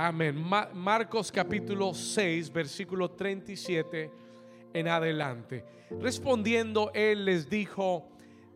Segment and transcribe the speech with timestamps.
[0.00, 0.36] Amén.
[0.36, 4.08] Ma- Marcos capítulo 6, versículo 37
[4.72, 5.64] en adelante.
[6.00, 8.06] Respondiendo, él les dijo,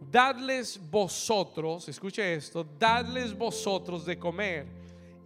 [0.08, 4.66] dadles vosotros, escuche esto, dadles vosotros de comer.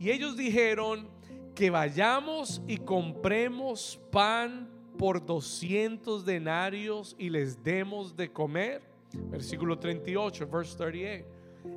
[0.01, 1.07] Y ellos dijeron
[1.55, 8.81] que vayamos y compremos pan por 200 denarios y les demos de comer.
[9.13, 11.27] Versículo 38, verse 38.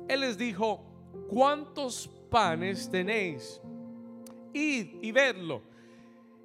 [0.08, 0.82] Él les dijo,
[1.28, 3.60] ¿cuántos panes tenéis?
[4.52, 5.62] Y vedlo.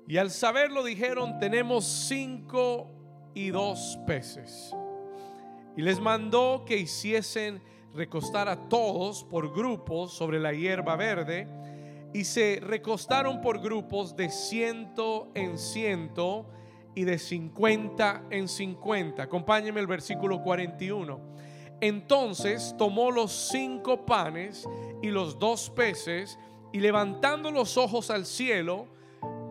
[0.08, 2.88] Y al saberlo dijeron, tenemos cinco
[3.34, 4.72] y dos peces.
[5.76, 7.62] Y les mandó que hiciesen
[7.94, 11.48] recostar a todos por grupos sobre la hierba verde.
[12.14, 16.46] Y se recostaron por grupos de ciento en ciento
[16.94, 19.24] y de cincuenta en cincuenta.
[19.24, 21.20] Acompáñenme el versículo 41.
[21.82, 24.66] Entonces tomó los cinco panes
[25.02, 26.40] y los dos peces
[26.76, 28.86] y levantando los ojos al cielo,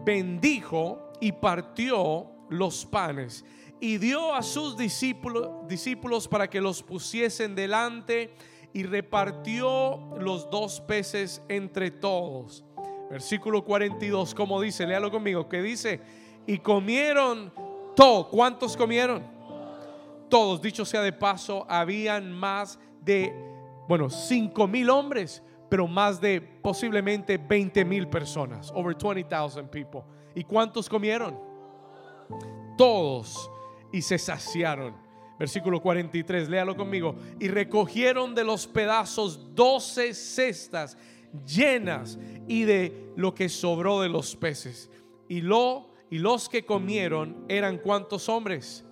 [0.05, 3.47] bendijo y partió los panes
[3.81, 8.35] y dio a sus discípulos, discípulos para que los pusiesen delante
[8.75, 12.63] y repartió los dos peces entre todos.
[13.11, 16.03] Versículo 42, como dice, léalo conmigo, que dice,
[16.47, 17.55] y comieron
[17.97, 18.29] todo.
[18.29, 19.23] ¿Cuántos comieron?
[20.29, 23.35] Todos, dicho sea de paso, habían más de,
[23.89, 30.03] bueno, cinco mil hombres, pero más de posiblemente 20 mil personas, over 20,000 people.
[30.35, 31.39] ¿Y cuántos comieron?
[32.77, 33.51] Todos
[33.93, 34.95] y se saciaron.
[35.39, 37.17] Versículo 43, léalo conmigo.
[37.41, 40.97] Y recogieron de los pedazos 12 cestas
[41.47, 44.91] llenas y de lo que sobró de los peces.
[45.29, 48.85] Y lo y los que comieron eran cuántos hombres?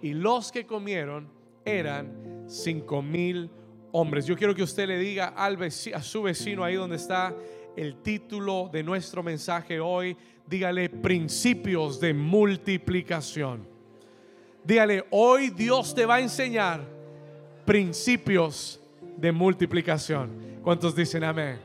[0.00, 1.28] Y los que comieron
[1.64, 3.50] eran cinco mil
[3.92, 4.26] hombres.
[4.26, 7.34] Yo quiero que usted le diga al veci- a su vecino ahí donde está
[7.76, 10.16] el título de nuestro mensaje hoy.
[10.46, 13.66] Dígale principios de multiplicación.
[14.64, 16.80] Dígale, hoy Dios te va a enseñar
[17.64, 18.80] principios
[19.16, 20.58] de multiplicación.
[20.62, 21.58] ¿Cuántos dicen amén?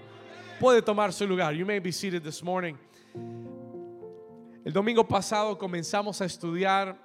[0.59, 1.53] Puede tomar su lugar.
[1.53, 2.75] You may be seated this morning.
[4.64, 6.97] El domingo pasado comenzamos a estudiar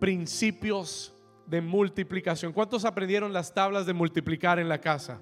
[0.00, 1.13] principios
[1.46, 2.52] de multiplicación.
[2.52, 5.20] ¿Cuántos aprendieron las tablas de multiplicar en la casa?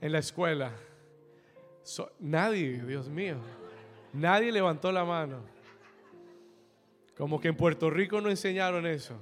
[0.00, 0.72] En la escuela.
[2.18, 3.36] Nadie, Dios mío.
[4.12, 5.42] Nadie levantó la mano.
[7.16, 9.14] Como que en Puerto Rico no enseñaron eso.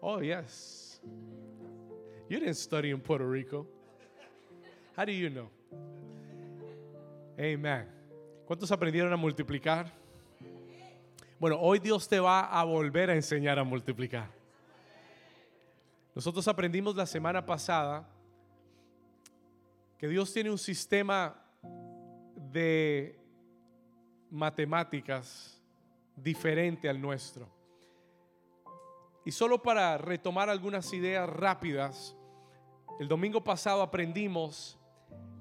[0.00, 1.00] Oh, yes.
[2.28, 3.66] You didn't study in Puerto Rico.
[4.96, 5.50] How do you know?
[7.38, 7.88] Amen.
[8.46, 10.03] ¿Cuántos aprendieron a multiplicar?
[11.44, 14.30] Bueno, hoy Dios te va a volver a enseñar a multiplicar.
[16.14, 18.08] Nosotros aprendimos la semana pasada
[19.98, 21.36] que Dios tiene un sistema
[22.50, 23.20] de
[24.30, 25.62] matemáticas
[26.16, 27.46] diferente al nuestro.
[29.26, 32.16] Y solo para retomar algunas ideas rápidas,
[32.98, 34.78] el domingo pasado aprendimos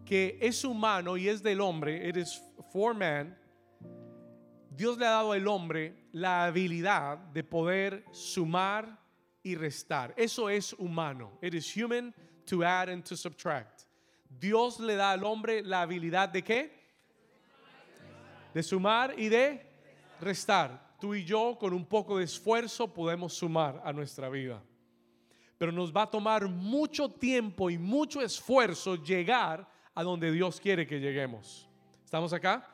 [0.04, 2.44] que es humano y es del hombre, it is
[2.74, 3.42] for man.
[4.76, 9.00] Dios le ha dado al hombre la habilidad de poder sumar
[9.44, 10.14] y restar.
[10.18, 11.38] Eso es humano.
[11.42, 12.14] It is human
[12.46, 13.84] to add and to subtract.
[14.30, 16.72] Dios le da al hombre la habilidad de qué?
[18.54, 19.62] De sumar y de
[20.20, 20.96] restar.
[21.00, 24.64] Tú y yo con un poco de esfuerzo podemos sumar a nuestra vida.
[25.58, 30.88] Pero nos va a tomar mucho tiempo y mucho esfuerzo llegar a donde Dios quiere
[30.88, 31.70] que lleguemos.
[32.04, 32.73] ¿Estamos acá?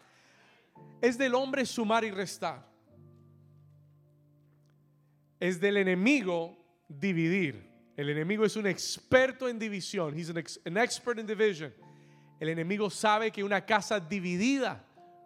[1.02, 2.68] Es del hombre sumar y restar.
[5.40, 6.58] Es del enemigo
[6.88, 7.70] dividir.
[7.96, 10.18] El enemigo es un experto en división.
[10.18, 11.74] He's an, ex- an expert in division.
[12.40, 14.86] El enemigo sabe que una casa dividida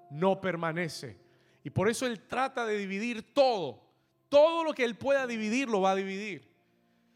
[0.10, 1.18] no permanece.
[1.64, 3.82] Y por eso él trata de dividir todo.
[4.30, 6.52] Todo lo que él pueda dividir lo va a dividir.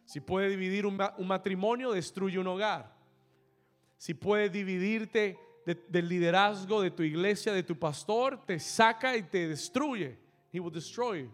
[0.06, 2.96] Si puede dividir un matrimonio, destruye un hogar.
[3.98, 5.38] Si puede dividirte
[5.68, 10.18] de- del liderazgo de tu iglesia, de tu pastor, te saca y te destruye.
[10.54, 11.32] He will destroy you.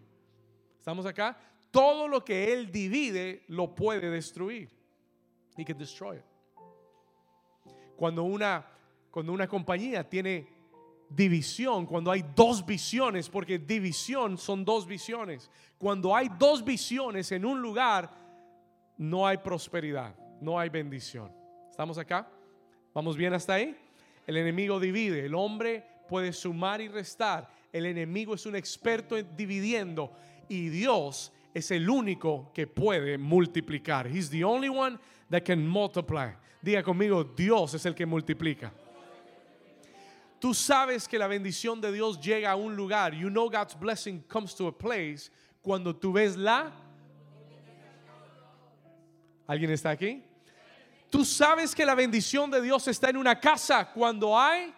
[0.80, 1.38] ¿Estamos acá?
[1.70, 4.70] Todo lo que él divide lo puede destruir.
[5.56, 6.24] He can destroy it.
[7.96, 8.66] Cuando una,
[9.12, 10.48] cuando una compañía tiene
[11.10, 15.52] división, cuando hay dos visiones, porque división son dos visiones.
[15.78, 18.10] Cuando hay dos visiones en un lugar,
[18.98, 21.32] no hay prosperidad, no hay bendición.
[21.70, 22.28] ¿Estamos acá?
[22.96, 23.78] ¿Vamos bien hasta ahí?
[24.26, 27.50] El enemigo divide, el hombre puede sumar y restar.
[27.72, 30.12] El enemigo es un experto en dividiendo
[30.48, 34.08] y Dios es el único que puede multiplicar.
[34.08, 34.98] He's the only one
[35.30, 36.32] that can multiply.
[36.62, 38.72] Diga conmigo, Dios es el que multiplica.
[40.40, 43.14] Tú sabes que la bendición de Dios llega a un lugar.
[43.14, 45.30] You know God's blessing comes to a place
[45.62, 46.72] cuando tú ves la...
[49.48, 50.24] ¿Alguien está aquí?
[51.14, 54.74] Tú sabes que la bendición de Dios está en una casa cuando hay...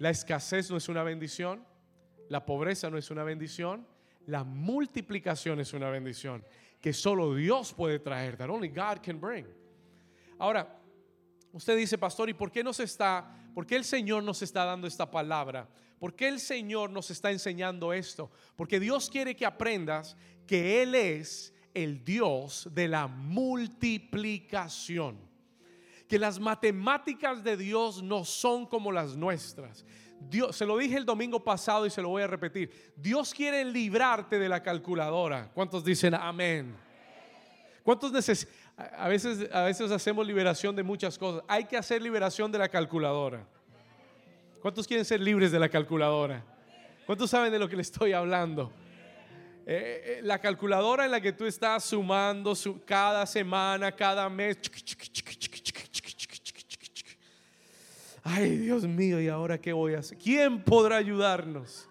[0.00, 1.64] La escasez no es una bendición.
[2.28, 3.86] La pobreza no es una bendición.
[4.26, 6.44] La multiplicación es una bendición
[6.80, 8.36] que solo Dios puede traer.
[8.36, 9.46] That only God can bring.
[10.40, 10.80] Ahora,
[11.52, 14.88] usted dice, pastor, ¿y por qué nos está, por qué el Señor nos está dando
[14.88, 15.68] esta palabra?
[16.00, 18.32] ¿Por qué el Señor nos está enseñando esto?
[18.56, 25.16] Porque Dios quiere que aprendas que Él es el Dios de la multiplicación.
[26.08, 29.84] Que las matemáticas de Dios no son como las nuestras.
[30.20, 32.92] Dios, se lo dije el domingo pasado y se lo voy a repetir.
[32.96, 35.50] Dios quiere librarte de la calculadora.
[35.54, 36.74] ¿Cuántos dicen amén?
[37.82, 38.54] ¿Cuántos necesitan?
[38.96, 41.42] A veces, a veces hacemos liberación de muchas cosas.
[41.48, 43.46] Hay que hacer liberación de la calculadora.
[44.60, 46.44] ¿Cuántos quieren ser libres de la calculadora?
[47.06, 48.72] ¿Cuántos saben de lo que le estoy hablando?
[49.70, 52.54] Eh, eh, la calculadora en la que tú estás sumando
[52.86, 54.56] cada semana, cada mes.
[58.22, 60.16] Ay, Dios mío, ¿y ahora qué voy a hacer?
[60.16, 61.86] ¿Quién podrá ayudarnos?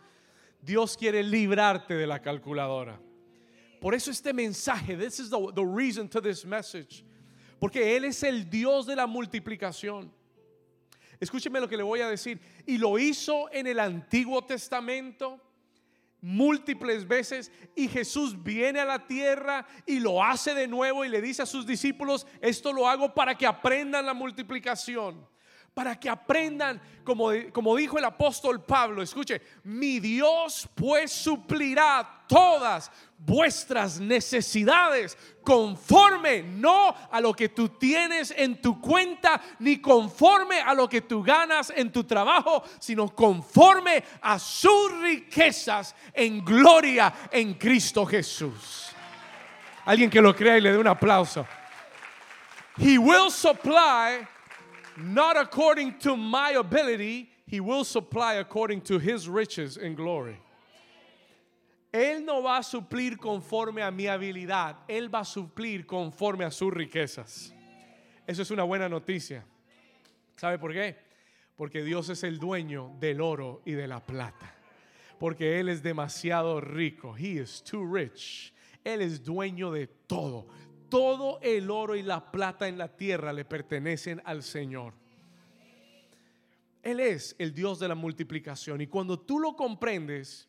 [0.60, 3.00] Dios quiere librarte de la calculadora.
[3.80, 7.06] Por eso este mensaje, this is the, reason to this message.
[7.60, 10.12] Porque Él es el Dios de la multiplicación.
[11.20, 12.40] Escúcheme lo que le voy a decir.
[12.66, 15.40] Y lo hizo en el Antiguo Testamento
[16.28, 21.22] múltiples veces y Jesús viene a la tierra y lo hace de nuevo y le
[21.22, 25.26] dice a sus discípulos, esto lo hago para que aprendan la multiplicación
[25.74, 32.92] para que aprendan, como, como dijo el apóstol Pablo, escuche, mi Dios pues suplirá todas
[33.18, 40.74] vuestras necesidades conforme no a lo que tú tienes en tu cuenta, ni conforme a
[40.74, 47.56] lo que tú ganas en tu trabajo, sino conforme a sus riquezas en gloria en
[47.56, 48.92] Cristo Jesús.
[49.86, 51.48] Alguien que lo crea y le dé un aplauso.
[52.78, 54.28] He will supply
[54.98, 60.38] not according to my ability, he will supply according to his riches and glory.
[61.92, 66.52] Él no va a suplir conforme a mi habilidad, Él va a suplir conforme a
[66.52, 67.54] sus riquezas.
[68.26, 69.46] Eso es una buena noticia.
[70.36, 70.98] ¿Sabe por qué?
[71.56, 74.54] Porque Dios es el dueño del oro y de la plata.
[75.18, 77.16] Porque Él es demasiado rico.
[77.18, 78.54] He is too rich.
[78.84, 80.48] Él es dueño de todo
[80.90, 84.94] todo el oro y la plata en la tierra le pertenecen al Señor.
[86.82, 88.82] Él es el Dios de la multiplicación.
[88.82, 90.48] Y cuando tú lo comprendes,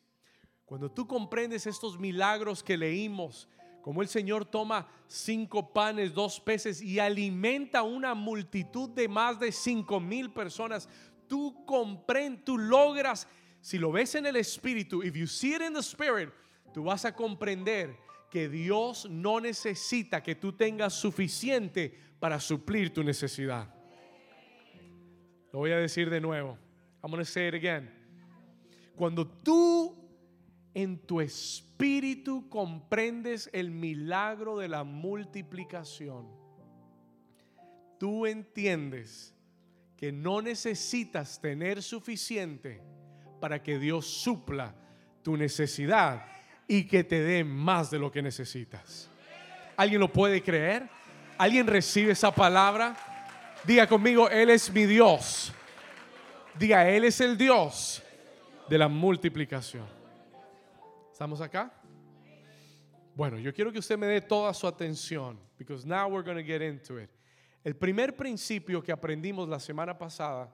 [0.69, 3.49] cuando tú comprendes estos milagros que leímos,
[3.81, 9.51] como el Señor toma cinco panes, dos peces y alimenta una multitud de más de
[9.51, 10.87] cinco mil personas,
[11.27, 13.27] tú comprendes, tú logras,
[13.63, 16.29] si lo ves en el Espíritu, if you see it in the Spirit,
[16.75, 17.97] tú vas a comprender
[18.31, 23.75] que Dios no necesita que tú tengas suficiente para suplir tu necesidad.
[25.51, 26.59] Lo voy a decir de nuevo.
[27.03, 27.91] I'm going to say it again.
[28.99, 29.98] Cuando tú
[30.75, 36.27] en tu espíritu comprendes el milagro de la multiplicación,
[37.99, 39.35] tú entiendes
[39.97, 42.81] que no necesitas tener suficiente
[43.41, 44.75] para que Dios supla
[45.23, 46.25] tu necesidad
[46.69, 49.11] y que te dé más de lo que necesitas.
[49.77, 50.89] ¿Alguien lo puede creer?
[51.37, 52.97] ¿Alguien recibe esa palabra?
[53.65, 55.53] Diga conmigo, Él es mi Dios.
[56.59, 58.03] Diga, Él es el Dios
[58.69, 59.98] de la multiplicación.
[61.19, 61.73] ¿Estamos acá?
[63.17, 66.45] Bueno, yo quiero que usted me dé toda su atención, because now we're going to
[66.45, 67.11] get into it.
[67.65, 70.49] El primer principio que aprendimos la semana pasada,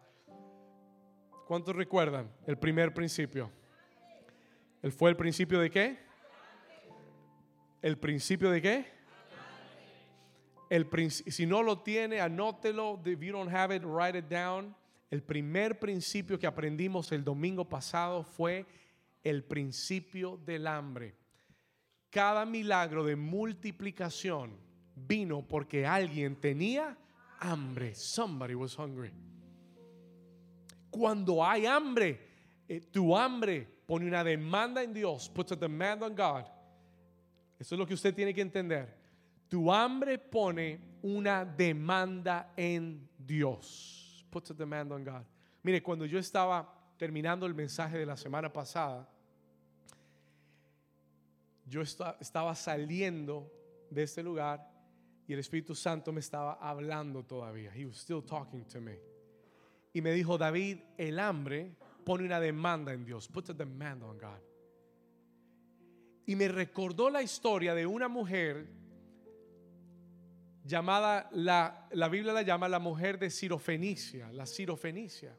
[1.47, 2.30] ¿cuántos recuerdan?
[2.47, 3.52] El primer principio.
[4.80, 5.99] ¿Él fue el principio de qué?
[7.83, 8.87] ¿El principio de qué?
[10.71, 13.02] El si no lo tiene, anótelo.
[13.04, 14.75] If you don't have it, write it down.
[15.11, 18.64] El primer principio que aprendimos el domingo pasado fue
[19.25, 21.16] el principio del hambre.
[22.11, 24.57] Cada milagro de multiplicación
[24.95, 26.97] vino porque alguien tenía
[27.40, 27.95] hambre.
[27.95, 29.11] Somebody was hungry.
[30.90, 32.21] Cuando hay hambre,
[32.69, 36.45] eh, tu hambre pone una demanda en Dios, puts a demand on God.
[37.59, 38.95] Eso es lo que usted tiene que entender.
[39.49, 44.25] Tu hambre pone una demanda en Dios.
[44.31, 45.25] Puts a demand on God.
[45.62, 49.09] Mire, cuando yo estaba terminando el mensaje de la semana pasada,
[51.66, 53.50] yo estaba saliendo
[53.90, 54.71] de este lugar
[55.26, 57.73] y el Espíritu Santo me estaba hablando todavía.
[57.75, 59.14] He was still talking to me.
[59.94, 63.28] y me dijo, David, el hambre pone una demanda en Dios.
[63.28, 64.42] Put a demand on God.
[66.26, 68.66] Y me recordó la historia de una mujer
[70.64, 75.38] llamada, la, la Biblia la llama la mujer de Cirofenicia, la Cirofenicia.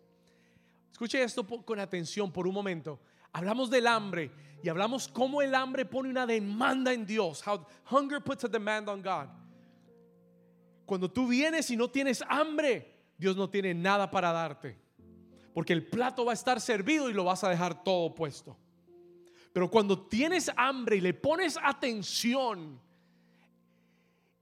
[0.89, 3.01] Escuche esto con atención por un momento.
[3.35, 4.31] Hablamos del hambre
[4.63, 7.45] y hablamos cómo el hambre pone una demanda en Dios.
[7.45, 9.27] How hunger puts a demand on God.
[10.85, 14.79] Cuando tú vienes y no tienes hambre, Dios no tiene nada para darte.
[15.53, 18.57] Porque el plato va a estar servido y lo vas a dejar todo puesto.
[19.51, 22.79] Pero cuando tienes hambre y le pones atención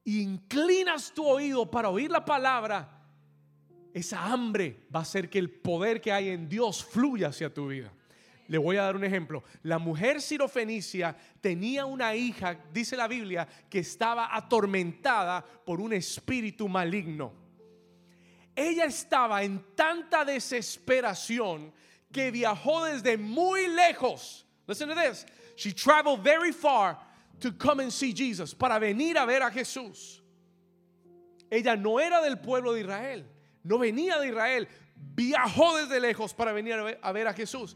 [0.05, 3.01] inclinas tu oído para oír la palabra,
[3.91, 7.69] esa hambre va a hacer que el poder que hay en Dios fluya hacia tu
[7.69, 7.91] vida.
[8.47, 9.43] Le voy a dar un ejemplo.
[9.63, 16.67] La mujer sirofenicia tenía una hija, dice la Biblia, que estaba atormentada por un espíritu
[16.67, 17.33] maligno.
[18.55, 21.73] Ella estaba en tanta desesperación
[22.11, 24.45] que viajó desde muy lejos.
[24.67, 25.25] Listen to this.
[25.55, 26.97] She traveled very far
[27.39, 30.21] to come and see Jesus, para venir a ver a Jesús.
[31.51, 33.25] Ella no era del pueblo de Israel,
[33.63, 37.75] no venía de Israel, viajó desde lejos para venir a ver a Jesús.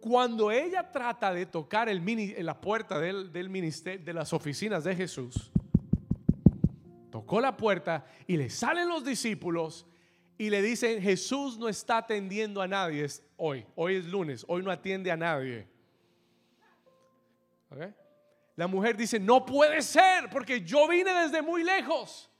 [0.00, 4.96] Cuando ella trata de tocar el en la puerta del ministerio, de las oficinas de
[4.96, 5.50] Jesús,
[7.10, 9.86] tocó la puerta y le salen los discípulos
[10.38, 14.70] y le dicen, Jesús no está atendiendo a nadie hoy, hoy es lunes, hoy no
[14.70, 15.68] atiende a nadie.
[18.56, 22.30] La mujer dice, no puede ser porque yo vine desde muy lejos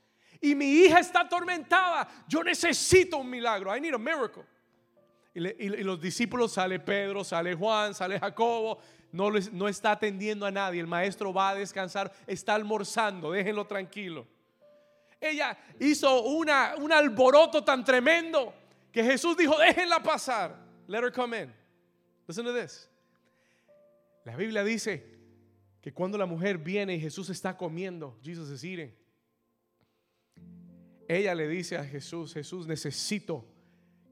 [0.40, 4.44] y mi hija está atormentada, yo necesito un milagro, I need a miracle.
[5.32, 8.78] Y, los discípulos, sale Pedro, sale Juan, sale Jacobo,
[9.12, 10.80] no, no está atendiendo a nadie.
[10.80, 14.26] El maestro va a descansar, está almorzando, déjenlo tranquilo.
[15.20, 18.54] Ella hizo una, un alboroto tan tremendo
[18.90, 20.56] que Jesús dijo, déjenla pasar.
[20.88, 21.52] Let her come in.
[22.26, 22.88] Listen to this.
[24.24, 25.04] La Biblia dice
[25.80, 28.92] que cuando la mujer viene y Jesús está comiendo, Jesus is eating.
[31.08, 33.44] Ella le dice a Jesús, Jesús, necesito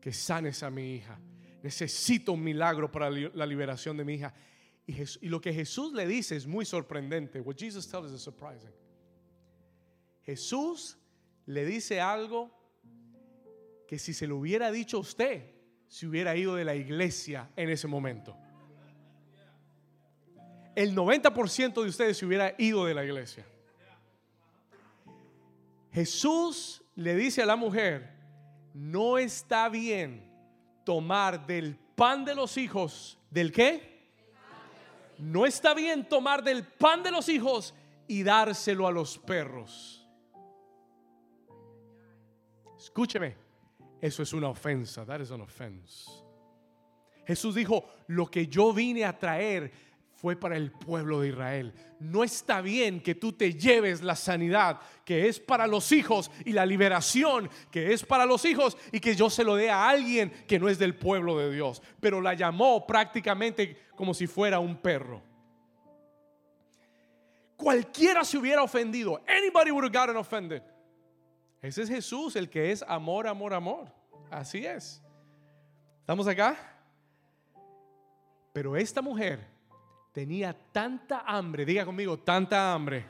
[0.01, 1.19] que sanes a mi hija.
[1.63, 4.35] Necesito un milagro para la liberación de mi hija.
[4.87, 7.41] Y, lo que Jesús le dice es muy sorprendente.
[7.41, 8.73] What Jesus tells is surprising.
[10.23, 10.97] Jesús
[11.47, 12.51] le dice algo
[13.87, 15.55] que si se lo hubiera dicho a usted,
[15.89, 18.37] se hubiera ido de la iglesia en ese momento.
[20.75, 23.45] El 90% de ustedes se hubiera ido de la iglesia.
[25.93, 28.18] Jesús le dice a la mujer,
[28.75, 30.31] no está bien
[30.85, 33.99] tomar del pan de los hijos, ¿del qué?
[35.19, 37.75] No está bien tomar del pan de los hijos
[38.07, 40.07] y dárselo a los perros.
[42.79, 43.37] Escúcheme,
[44.01, 45.05] eso es una ofensa.
[45.05, 46.09] That is an offense.
[47.27, 49.71] Jesús dijo, lo que yo vine a traer
[50.21, 51.73] fue para el pueblo de Israel.
[52.01, 56.51] No está bien que tú te lleves la sanidad que es para los hijos y
[56.51, 60.33] la liberación que es para los hijos y que yo se lo dé a alguien
[60.49, 61.81] que no es del pueblo de Dios.
[62.01, 65.23] Pero la llamó prácticamente como si fuera un perro.
[67.57, 69.23] Cualquiera se hubiera ofendido.
[69.29, 70.63] Anybody would have gotten offended.
[71.63, 73.93] Ese es Jesús, el que es amor, amor, amor.
[74.33, 75.01] Así es.
[76.01, 76.57] ¿Estamos acá?
[78.53, 79.58] Pero esta mujer
[80.13, 83.05] tenía tanta hambre, diga conmigo, tanta hambre,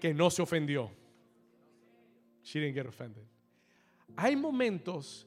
[0.00, 0.90] que no se ofendió.
[2.42, 3.24] She didn't get offended.
[4.16, 5.26] Hay momentos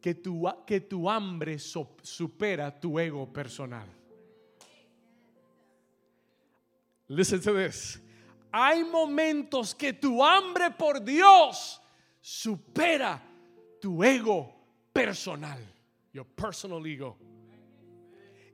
[0.00, 3.86] que tu, que tu hambre supera tu ego personal.
[7.08, 8.00] Listen to this.
[8.52, 11.80] Hay momentos que tu hambre por Dios
[12.20, 13.20] supera
[13.80, 14.52] tu ego
[14.92, 15.58] personal.
[16.12, 17.16] Your personal ego.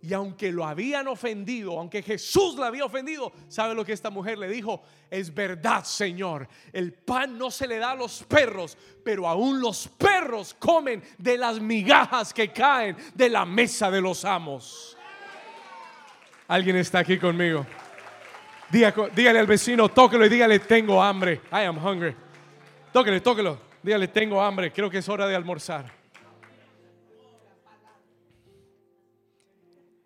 [0.04, 4.36] Y aunque lo habían ofendido, aunque Jesús la había ofendido, ¿sabe lo que esta mujer
[4.36, 4.82] le dijo?
[5.08, 6.48] Es verdad, Señor.
[6.72, 11.38] El pan no se le da a los perros, pero aún los perros comen de
[11.38, 14.96] las migajas que caen de la mesa de los amos.
[16.48, 17.64] ¿Alguien está aquí conmigo?
[18.70, 21.42] Dígale, al vecino, tóquelo y dígale, tengo hambre.
[21.52, 22.16] I am hungry.
[22.92, 23.56] Tóquele, tóquelo.
[23.80, 24.72] Dígale, tengo hambre.
[24.72, 26.01] Creo que es hora de almorzar.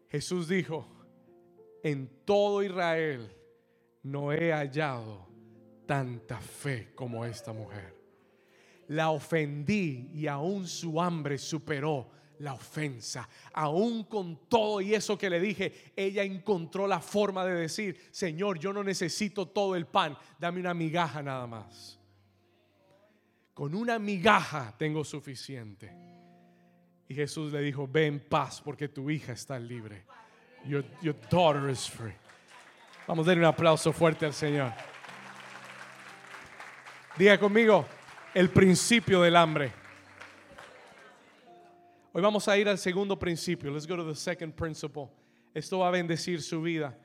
[0.08, 0.86] Jesús dijo,
[1.82, 3.30] en todo Israel
[4.02, 5.26] no he hallado
[5.86, 7.94] tanta fe como esta mujer.
[8.88, 13.28] La ofendí y aún su hambre superó la ofensa.
[13.52, 18.58] Aún con todo y eso que le dije, ella encontró la forma de decir, Señor,
[18.58, 21.98] yo no necesito todo el pan, dame una migaja nada más.
[23.54, 26.05] Con una migaja tengo suficiente.
[27.08, 30.04] Y Jesús le dijo, ve en paz porque tu hija está libre.
[30.64, 32.14] Your, your daughter is free.
[33.06, 34.72] Vamos a darle un aplauso fuerte al Señor.
[37.16, 37.86] Diga conmigo,
[38.34, 39.72] el principio del hambre.
[42.12, 43.70] Hoy vamos a ir al segundo principio.
[43.70, 45.10] Let's go to the second principle.
[45.54, 46.98] Esto va a bendecir su vida.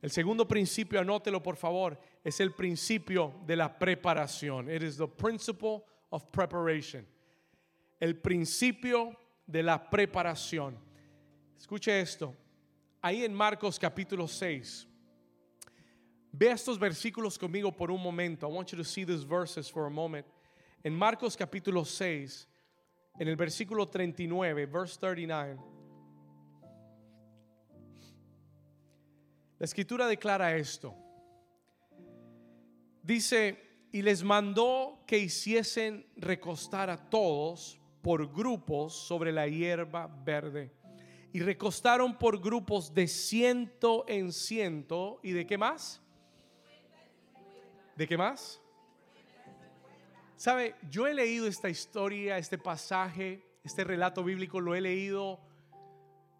[0.00, 4.70] El segundo principio, anótelo por favor, es el principio de la preparación.
[4.70, 7.06] It is the principle of preparation.
[7.98, 9.16] El principio
[9.50, 10.78] de la preparación.
[11.58, 12.34] Escuche esto.
[13.02, 14.86] Ahí en Marcos capítulo 6.
[16.32, 18.46] Ve estos versículos conmigo por un momento.
[18.46, 20.26] I want you to see these verses for a moment.
[20.84, 22.46] En Marcos capítulo 6,
[23.18, 25.58] en el versículo 39, verse 39.
[29.58, 30.94] La escritura declara esto.
[33.02, 33.58] Dice,
[33.92, 40.72] y les mandó que hiciesen recostar a todos por grupos sobre la hierba verde.
[41.32, 45.20] Y recostaron por grupos de ciento en ciento.
[45.22, 46.02] ¿Y de qué más?
[47.96, 48.60] ¿De qué más?
[50.36, 55.38] Sabe, yo he leído esta historia, este pasaje, este relato bíblico, lo he leído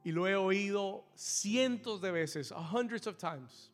[0.03, 3.71] y lo he oído cientos de veces, hundreds of times.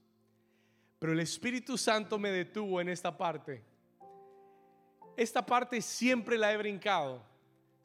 [0.98, 3.62] Pero el Espíritu Santo me detuvo en esta parte.
[5.16, 7.22] Esta parte siempre la he brincado,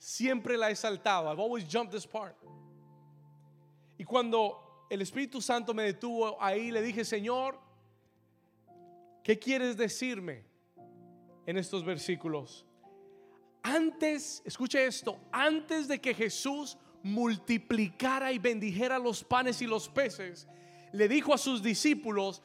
[0.01, 1.29] siempre la he saltado.
[1.29, 2.35] I've always jumped this part.
[3.99, 7.59] Y cuando el Espíritu Santo me detuvo ahí, le dije, Señor,
[9.23, 10.43] ¿qué quieres decirme
[11.45, 12.65] en estos versículos?
[13.61, 20.47] Antes, escuche esto, antes de que Jesús multiplicara y bendijera los panes y los peces,
[20.93, 22.41] le dijo a sus discípulos,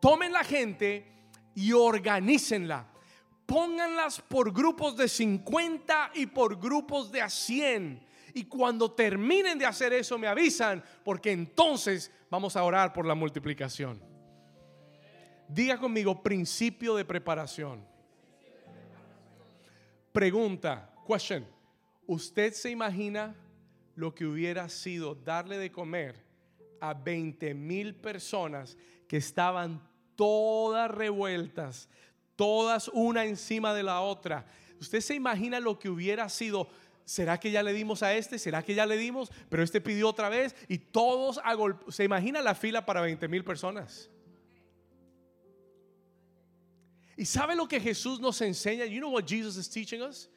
[0.00, 1.06] tomen la gente
[1.54, 2.86] y organícenla.
[3.48, 8.06] Pónganlas por grupos de 50 y por grupos de a 100.
[8.34, 13.14] Y cuando terminen de hacer eso me avisan, porque entonces vamos a orar por la
[13.14, 14.02] multiplicación.
[15.48, 17.82] Diga conmigo, principio de preparación.
[20.12, 21.46] Pregunta, question.
[22.06, 23.34] ¿Usted se imagina
[23.94, 26.22] lo que hubiera sido darle de comer
[26.82, 28.76] a 20 mil personas
[29.08, 31.88] que estaban todas revueltas,
[32.38, 34.46] todas una encima de la otra?
[34.80, 36.68] ¿Usted se imagina lo que hubiera sido?
[37.04, 38.38] ¿Será que ya le dimos a este?
[38.38, 39.30] ¿Será que ya le dimos?
[39.48, 41.56] Pero este pidió otra vez y todos a
[41.88, 44.08] ¿Se imagina la fila para 20 mil personas?
[47.16, 48.84] ¿Y sabe lo que Jesús nos enseña?
[48.84, 50.30] You know what Jesus is teaching us?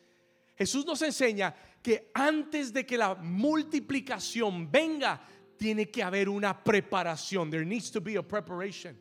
[0.57, 5.21] Jesús nos enseña que antes de que la multiplicación venga,
[5.55, 7.51] tiene que haber una preparación.
[7.51, 8.97] There needs to be a preparation.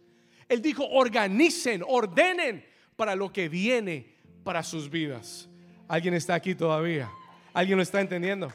[0.46, 2.62] Él dijo, organicen, ordenen
[3.00, 5.48] para lo que viene para sus vidas.
[5.88, 7.10] ¿Alguien está aquí todavía?
[7.54, 8.52] ¿Alguien lo está entendiendo?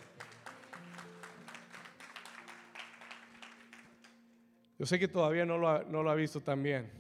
[4.78, 6.92] Yo sé que todavía no lo ha, no lo ha visto también.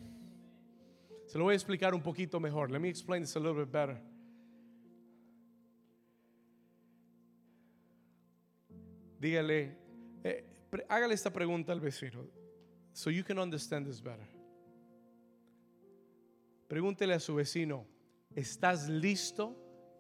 [1.28, 2.72] Se lo voy a explicar un poquito mejor.
[2.72, 4.02] Let me explain this a little bit better.
[9.20, 9.78] Dígale,
[10.24, 10.44] eh,
[10.90, 12.26] hágale esta pregunta al vecino,
[12.92, 14.35] so you can understand this better.
[16.68, 17.86] Pregúntele a su vecino,
[18.34, 19.56] ¿estás listo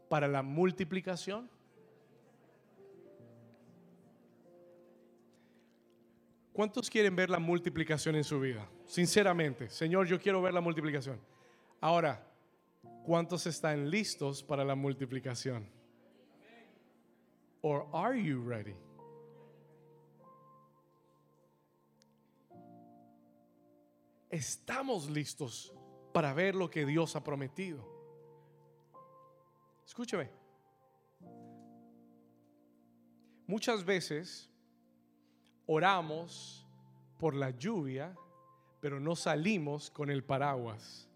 [0.09, 1.49] para la multiplicación?
[6.51, 8.67] ¿Cuántos quieren ver la multiplicación en su vida?
[8.85, 11.19] Sinceramente, Señor, yo quiero ver la multiplicación.
[11.81, 12.25] Ahora,
[13.03, 15.69] ¿cuántos están listos para la multiplicación?
[17.61, 18.75] Or are you ready?
[24.29, 25.73] Estamos listos
[26.15, 27.85] para ver lo que Dios ha prometido.
[29.85, 30.31] Escúcheme.
[33.45, 34.49] Muchas veces
[35.65, 36.65] oramos
[37.19, 38.15] por la lluvia,
[38.79, 41.09] pero no salimos con el paraguas.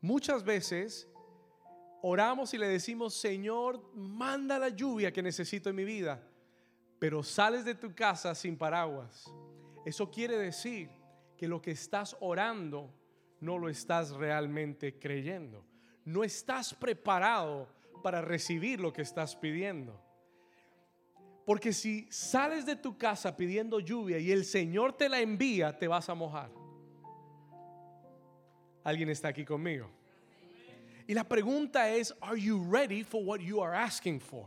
[0.00, 1.08] Muchas veces
[2.02, 6.20] oramos y le decimos, Señor, manda la lluvia que necesito en mi vida,
[6.98, 9.32] pero sales de tu casa sin paraguas.
[9.84, 10.90] Eso quiere decir
[11.36, 12.92] que lo que estás orando
[13.40, 15.64] no lo estás realmente creyendo.
[16.04, 17.68] No estás preparado
[18.02, 20.00] para recibir lo que estás pidiendo.
[21.44, 25.88] Porque si sales de tu casa pidiendo lluvia y el Señor te la envía, te
[25.88, 26.50] vas a mojar.
[28.84, 29.90] ¿Alguien está aquí conmigo?
[31.06, 34.46] Y la pregunta es, are you ready for what you are asking for?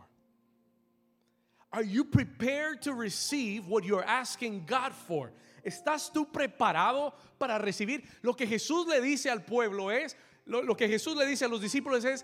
[1.76, 5.34] Are you prepared to receive what you are asking God for?
[5.62, 8.02] ¿Estás tú preparado para recibir?
[8.22, 11.60] Lo que Jesús le dice al pueblo es, lo, que Jesús le dice a los
[11.60, 12.24] discípulos es,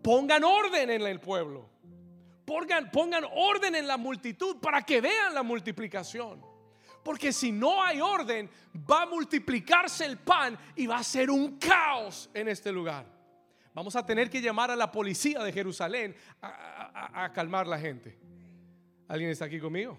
[0.00, 1.68] pongan orden en el pueblo.
[2.44, 6.40] Pongan, orden en la multitud para que vean la multiplicación.
[7.02, 8.48] Porque si no hay orden,
[8.88, 13.06] va a multiplicarse el pan y va a ser un caos en este lugar.
[13.74, 18.33] Vamos a tener que llamar a la policía de Jerusalén a calmar la gente.
[19.08, 19.98] ¿Alguien está aquí conmigo?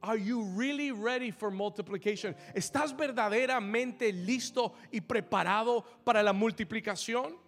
[0.00, 2.36] Are you really ready for multiplication?
[2.54, 7.38] ¿Estás verdaderamente listo y preparado para la multiplicación?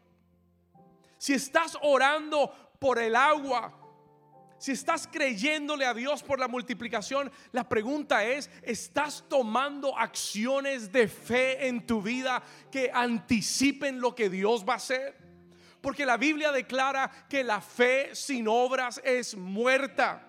[1.18, 3.74] Si estás orando por el agua,
[4.58, 11.08] si estás creyéndole a Dios por la multiplicación, la pregunta es, ¿estás tomando acciones de
[11.08, 15.25] fe en tu vida que anticipen lo que Dios va a hacer?
[15.86, 20.20] Porque la Biblia declara que la fe sin obras es muerta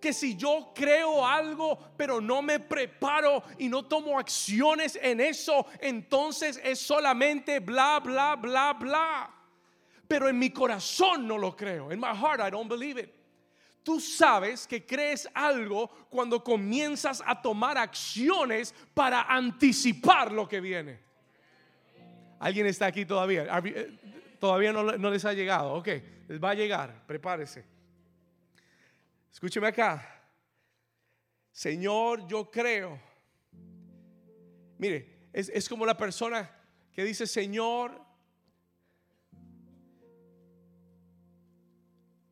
[0.00, 5.64] que si yo creo algo, pero no me preparo y no tomo acciones en eso,
[5.78, 9.30] entonces es solamente bla, bla, bla, bla.
[10.08, 11.92] Pero en mi corazón no lo creo.
[11.92, 13.10] En my heart I don't believe it.
[13.84, 20.98] Tú sabes que crees algo cuando comienzas a tomar acciones para anticipar lo que viene.
[22.40, 23.46] ¿Alguien está aquí todavía?
[24.38, 25.74] Todavía no, les ha llegado.
[25.74, 25.88] Ok,
[26.28, 27.06] les va a llegar.
[27.06, 27.64] Prepárese.
[29.32, 30.22] Escúcheme acá.
[31.52, 33.00] Señor, yo creo.
[34.78, 36.50] Mire, es, como la persona
[36.92, 38.00] que dice, Señor,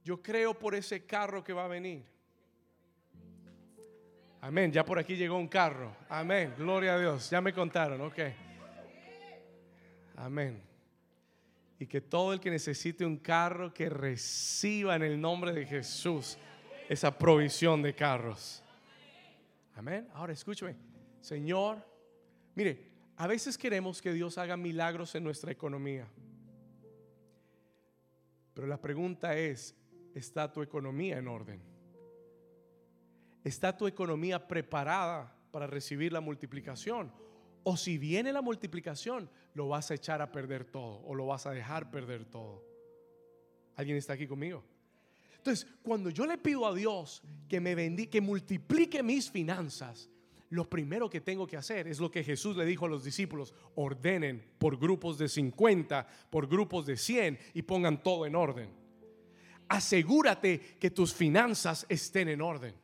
[0.02, 2.04] yo creo por ese carro que va a venir.
[4.42, 4.70] Amén.
[4.70, 5.96] Ya por aquí llegó un carro.
[6.08, 6.54] Amén.
[6.58, 7.30] Gloria a Dios.
[7.30, 8.02] Ya me contaron.
[8.02, 8.18] Ok.
[10.16, 10.73] Amén.
[11.78, 16.38] Y que todo el que necesite un carro que reciba en el nombre de Jesús
[16.88, 18.62] esa provisión de carros.
[19.74, 20.08] Amén.
[20.14, 20.76] Ahora escúcheme,
[21.20, 21.84] Señor,
[22.54, 26.06] mire, a veces queremos que Dios haga milagros en nuestra economía.
[28.54, 29.74] Pero la pregunta es,
[30.14, 31.60] ¿está tu economía en orden?
[33.42, 37.12] ¿Está tu economía preparada para recibir la multiplicación?
[37.64, 41.46] O si viene la multiplicación, lo vas a echar a perder todo o lo vas
[41.46, 42.62] a dejar perder todo.
[43.76, 44.62] ¿Alguien está aquí conmigo?
[45.36, 50.08] Entonces, cuando yo le pido a Dios que me bendiga, que multiplique mis finanzas,
[50.50, 53.52] lo primero que tengo que hacer es lo que Jesús le dijo a los discípulos,
[53.74, 58.70] ordenen por grupos de 50, por grupos de 100 y pongan todo en orden.
[59.68, 62.74] Asegúrate que tus finanzas estén en orden.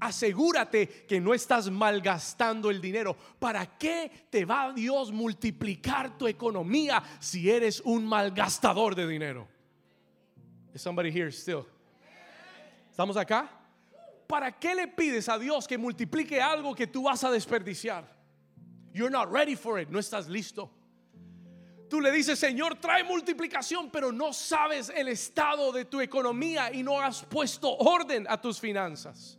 [0.00, 3.16] Asegúrate que no estás malgastando el dinero.
[3.38, 9.48] ¿Para qué te va Dios multiplicar tu economía si eres un malgastador de dinero?
[10.72, 11.66] Is somebody here still?
[12.90, 13.48] ¿Estamos acá?
[14.28, 18.04] ¿Para qué le pides a Dios que multiplique algo que tú vas a desperdiciar?
[18.92, 20.70] You're not ready for it, no estás listo.
[21.88, 26.82] Tú le dices, Señor, trae multiplicación, pero no sabes el estado de tu economía y
[26.82, 29.38] no has puesto orden a tus finanzas.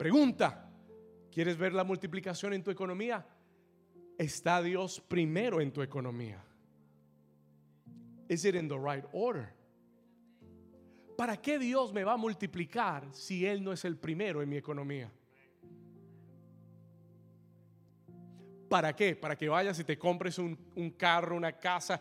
[0.00, 0.66] Pregunta,
[1.30, 3.22] ¿quieres ver la multiplicación en tu economía?
[4.16, 6.42] ¿Está Dios primero en tu economía?
[8.26, 9.52] ¿Is it in the right order?
[11.18, 14.56] ¿para qué Dios me va a multiplicar si Él no es el primero en mi
[14.56, 15.12] economía?
[18.70, 19.16] ¿Para qué?
[19.16, 20.56] Para que vayas y te compres un,
[20.96, 22.00] carro, una casa,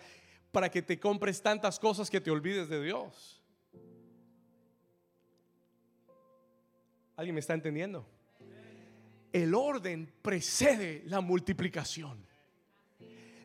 [0.54, 3.39] para que te compres tantas cosas que te olvides de Dios.
[7.20, 8.08] ¿Alguien me está entendiendo?
[9.34, 12.26] El orden precede la multiplicación.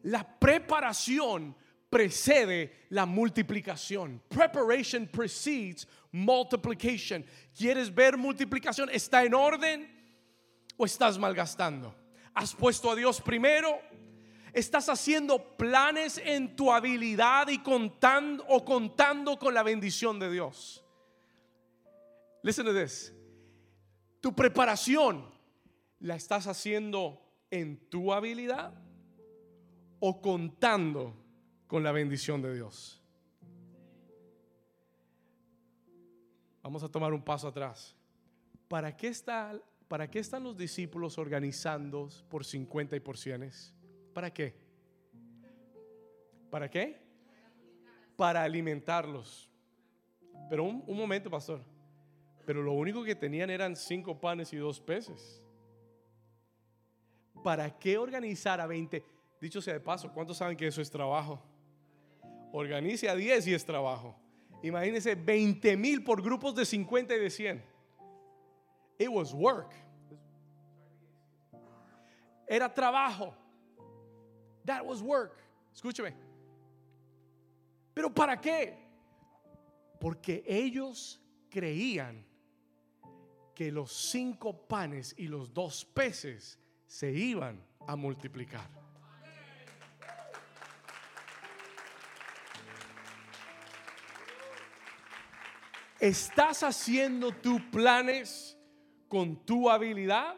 [0.04, 1.56] La preparación
[1.90, 4.22] precede la multiplicación.
[4.28, 7.26] Preparation precedes multiplication.
[7.52, 8.88] ¿Quieres ver multiplicación?
[8.92, 9.90] ¿Está en orden
[10.76, 11.92] o estás malgastando?
[12.32, 13.80] ¿Has puesto a Dios primero?
[14.52, 20.84] ¿Estás haciendo planes en tu habilidad y contando o contando con la bendición de Dios?
[22.44, 23.12] Listen to this.
[24.24, 25.22] Tu preparación
[26.00, 28.72] la estás haciendo en tu habilidad
[30.00, 31.14] o contando
[31.66, 33.02] con la bendición de Dios.
[36.62, 37.94] Vamos a tomar un paso atrás.
[38.66, 43.50] ¿Para qué, está, ¿Para qué están los discípulos organizando por 50 y por 100?
[44.14, 44.56] ¿Para qué?
[46.48, 46.98] ¿Para qué?
[48.16, 49.50] Para alimentarlos.
[50.48, 51.73] Pero un, un momento, pastor.
[52.44, 55.42] Pero lo único que tenían eran cinco panes y dos peces.
[57.42, 59.04] ¿Para qué organizar a 20?
[59.40, 61.42] Dicho sea de paso, ¿cuántos saben que eso es trabajo?
[62.52, 64.16] Organice a 10 y es trabajo.
[64.62, 67.64] Imagínense 20 mil por grupos de 50 y de 100.
[68.98, 69.74] It was work.
[72.46, 73.35] Era trabajo.
[74.64, 75.37] That was work.
[75.74, 76.14] Escúcheme.
[77.92, 78.78] ¿Pero para qué?
[80.00, 82.24] Porque ellos creían
[83.55, 88.69] que los cinco panes y los dos peces se iban a multiplicar.
[96.01, 98.59] ¿Estás haciendo tus planes
[99.09, 100.35] con tu habilidad?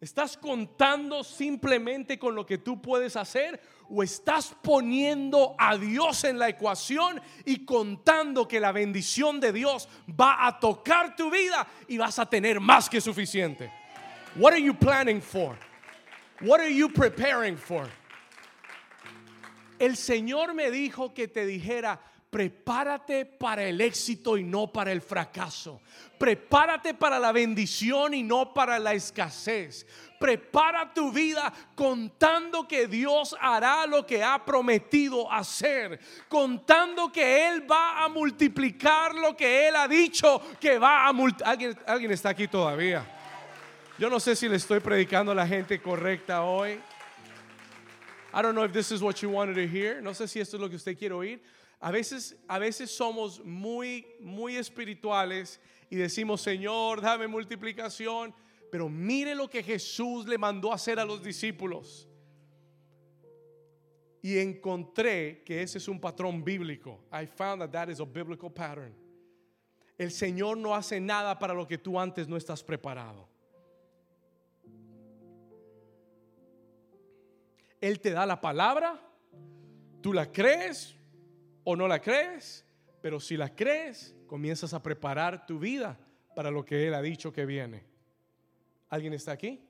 [0.00, 3.60] ¿Estás contando simplemente con lo que tú puedes hacer?
[3.92, 9.88] ¿O estás poniendo a Dios en la ecuación y contando que la bendición de Dios
[10.08, 13.72] va a tocar tu vida y vas a tener más que suficiente?
[14.36, 15.56] What are you planning for?
[16.40, 17.88] What are you preparing for?
[19.80, 21.98] El Señor me dijo que te dijera,
[22.30, 25.80] prepárate para el éxito y no para el fracaso.
[26.16, 29.84] Prepárate para la bendición y no para la escasez.
[30.18, 35.98] Prepara tu vida contando que Dios hará lo que ha prometido hacer.
[36.28, 41.52] Contando que Él va a multiplicar lo que Él ha dicho que va a multiplicar.
[41.52, 43.04] ¿Alguien, ¿Alguien está aquí todavía?
[43.98, 46.80] Yo no sé si le estoy predicando a la gente correcta hoy.
[48.32, 50.00] I don't know if this is what you wanted to hear.
[50.00, 51.40] No sé si esto es lo que usted quiere oír.
[51.80, 58.34] A veces, a veces somos muy, muy espirituales y decimos, Señor, dame multiplicación.
[58.70, 62.06] Pero mire lo que Jesús le mandó hacer a los discípulos.
[64.22, 67.02] Y encontré que ese es un patrón bíblico.
[67.10, 68.94] I found that that is a biblical pattern.
[69.98, 73.28] El Señor no hace nada para lo que tú antes no estás preparado.
[77.80, 79.00] Él te da la palabra,
[80.02, 80.94] tú la crees,
[81.64, 82.64] o no la crees,
[83.00, 85.98] pero si la crees, comienzas a preparar tu vida
[86.34, 87.84] para lo que Él ha dicho que viene.
[88.88, 89.60] ¿Alguien está aquí?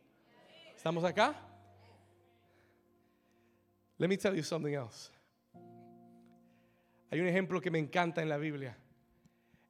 [0.75, 1.35] ¿Estamos acá?
[3.99, 5.11] Let me tell you something else.
[7.11, 8.79] Hay un ejemplo que me encanta en la Biblia.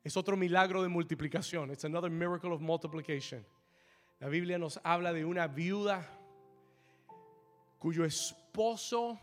[0.05, 1.71] Es otro milagro de multiplicación.
[1.71, 3.45] It's another miracle of multiplication.
[4.21, 6.07] La Biblia nos habla de una viuda
[7.79, 9.19] cuyo esposo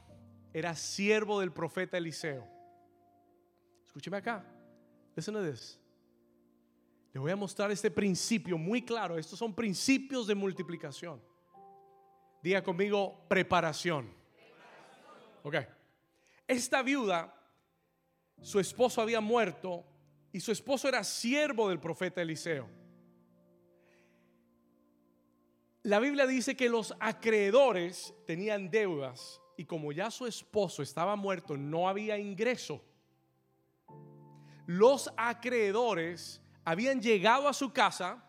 [0.52, 2.57] era siervo del profeta Eliseo.
[3.98, 4.46] Escúcheme acá.
[5.16, 5.42] Listen to.
[7.14, 9.18] Le voy a mostrar este principio muy claro.
[9.18, 11.20] Estos son principios de multiplicación.
[12.44, 14.14] Diga conmigo preparación.
[15.42, 15.56] Ok.
[16.48, 17.34] Esta viuda,
[18.40, 19.84] su esposo había muerto
[20.32, 22.70] y su esposo era siervo del profeta Eliseo.
[25.82, 31.58] La Biblia dice que los acreedores tenían deudas y como ya su esposo estaba muerto,
[31.58, 32.84] no había ingreso
[34.67, 38.21] los acreedores habían llegado a su casa.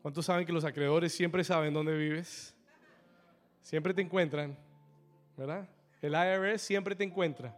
[0.00, 2.56] ¿Cuántos saben que los acreedores siempre saben dónde vives?
[3.60, 4.56] Siempre te encuentran,
[5.36, 5.68] ¿verdad?
[6.00, 7.54] El IRS siempre te encuentra.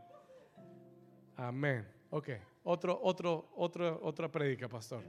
[1.37, 1.87] Amén.
[2.11, 2.31] Ok,
[2.65, 5.05] otro, otro, otro, otra predica, pastor.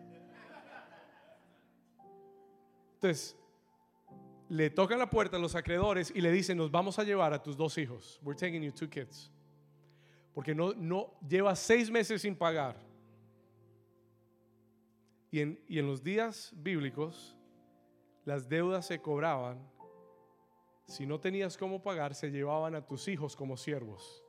[2.94, 3.36] Entonces,
[4.50, 7.42] le tocan la puerta a los acreedores y le dicen, nos vamos a llevar a
[7.42, 8.20] tus dos hijos.
[8.22, 9.32] We're taking you two kids
[10.34, 12.76] porque no, no lleva seis meses sin pagar.
[15.30, 17.38] Y en, y en los días bíblicos,
[18.26, 19.60] las deudas se cobraban.
[20.86, 24.24] Si no tenías cómo pagar, se llevaban a tus hijos como siervos.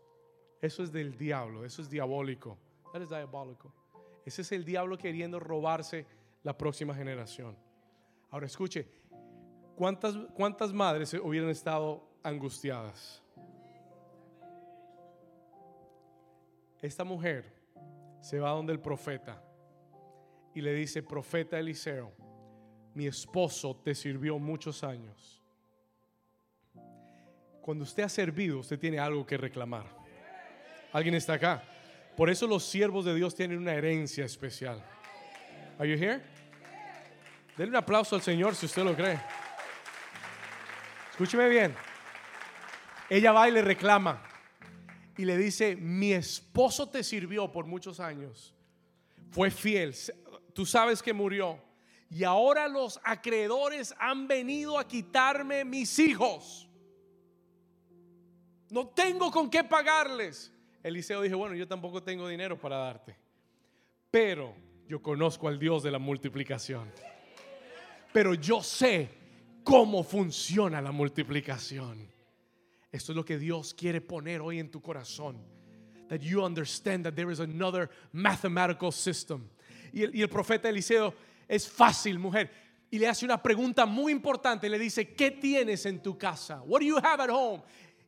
[0.60, 2.56] Eso es del diablo, eso es diabólico.
[2.92, 3.72] That is diabólico.
[4.24, 6.06] Ese es el diablo queriendo robarse
[6.42, 7.56] la próxima generación.
[8.30, 8.88] Ahora escuche,
[9.76, 13.21] ¿cuántas, cuántas madres hubieran estado angustiadas?
[16.82, 17.44] Esta mujer
[18.20, 19.40] se va donde el profeta
[20.52, 22.12] y le dice, profeta Eliseo,
[22.94, 25.40] mi esposo te sirvió muchos años.
[27.62, 29.86] Cuando usted ha servido, usted tiene algo que reclamar.
[30.92, 31.62] ¿Alguien está acá?
[32.16, 34.84] Por eso los siervos de Dios tienen una herencia especial.
[35.78, 36.20] Are you here?
[37.56, 39.18] Denle un aplauso al Señor si usted lo cree.
[41.12, 41.74] Escúcheme bien.
[43.08, 44.31] Ella va y le reclama
[45.22, 48.52] y le dice, mi esposo te sirvió por muchos años,
[49.30, 49.94] fue fiel,
[50.52, 51.62] tú sabes que murió,
[52.10, 56.68] y ahora los acreedores han venido a quitarme mis hijos.
[58.68, 60.52] No tengo con qué pagarles.
[60.82, 63.16] Eliseo dijo, bueno, yo tampoco tengo dinero para darte,
[64.10, 64.56] pero
[64.88, 66.90] yo conozco al Dios de la multiplicación.
[68.12, 69.08] Pero yo sé
[69.62, 72.10] cómo funciona la multiplicación.
[72.92, 75.38] Esto es lo que Dios quiere poner hoy en tu corazón.
[76.08, 79.48] That you understand that there is another mathematical system.
[79.94, 81.14] Y el, profeta Eliseo
[81.48, 82.50] es fácil, mujer.
[82.90, 84.68] Y le hace una pregunta muy importante.
[84.68, 86.60] Le dice, ¿qué tienes en tu casa?
[86.66, 87.62] What do you have at home?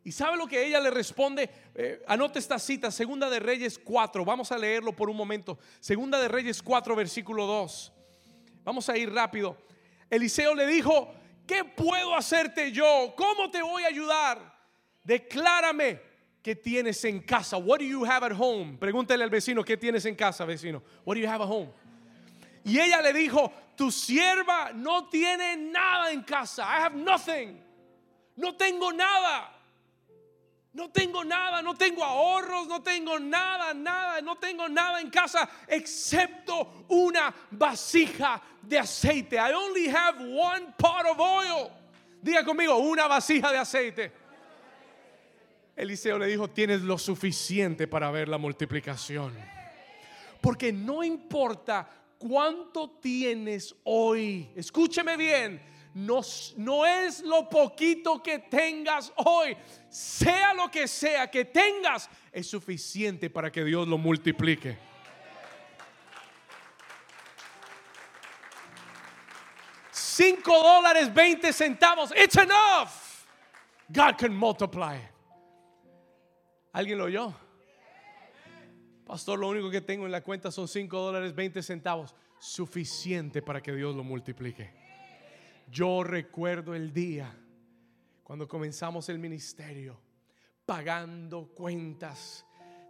[0.04, 1.48] ¿Y sabe lo que ella le responde?
[1.74, 4.22] Eh, anote esta cita, Segunda de Reyes 4.
[4.22, 5.58] Vamos a leerlo por un momento.
[5.80, 7.92] Segunda de Reyes 4, versículo 2.
[8.64, 9.56] Vamos a ir rápido.
[10.10, 11.10] Eliseo le dijo,
[11.46, 13.14] ¿qué puedo hacerte yo?
[13.16, 14.53] ¿Cómo te voy a ayudar?
[15.04, 16.00] Declárame
[16.42, 17.58] qué tienes en casa.
[17.58, 18.78] What do you have at home?
[18.78, 20.82] Pregúntale al vecino, ¿qué tienes en casa, vecino?
[21.04, 21.70] What do you have at home?
[22.64, 26.62] Y ella le dijo, tu sierva no tiene nada en casa.
[26.62, 27.60] I have nothing.
[28.36, 29.50] No tengo nada.
[30.72, 35.48] No tengo nada, no tengo ahorros, no tengo nada, nada, no tengo nada en casa
[35.68, 39.38] excepto una vasija de aceite.
[39.38, 41.70] I only have one pot of oil.
[42.20, 44.12] Diga conmigo, una vasija de aceite.
[45.76, 49.34] Eliseo le dijo, tienes lo suficiente para ver la multiplicación.
[50.40, 54.50] Porque no importa cuánto tienes hoy.
[54.54, 55.60] Escúcheme bien,
[55.94, 59.56] no, es lo poquito que tengas hoy,
[59.88, 64.76] sea lo que sea que tengas, es suficiente para que Dios lo multiplique.
[69.92, 73.26] Cinco dólares, 20 centavos, it's enough.
[73.92, 75.13] God can multiply.
[76.74, 77.32] ¿Alguien lo oyó?
[79.06, 82.16] Pastor, lo único que tengo en la cuenta son 5 dólares 20 centavos.
[82.40, 84.72] Suficiente para que Dios lo multiplique.
[85.70, 87.32] Yo recuerdo el día
[88.24, 90.00] cuando comenzamos el ministerio,
[90.66, 92.44] pagando cuentas,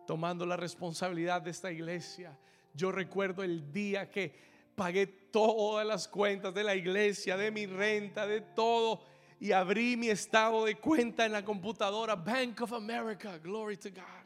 [0.06, 2.38] tomando la responsabilidad de esta iglesia.
[2.72, 4.34] Yo recuerdo el día que
[4.74, 9.04] pagué todas las cuentas de la iglesia, de mi renta, de todo.
[9.40, 14.24] Y abrí mi estado de cuenta en la computadora, Bank of America, glory to God.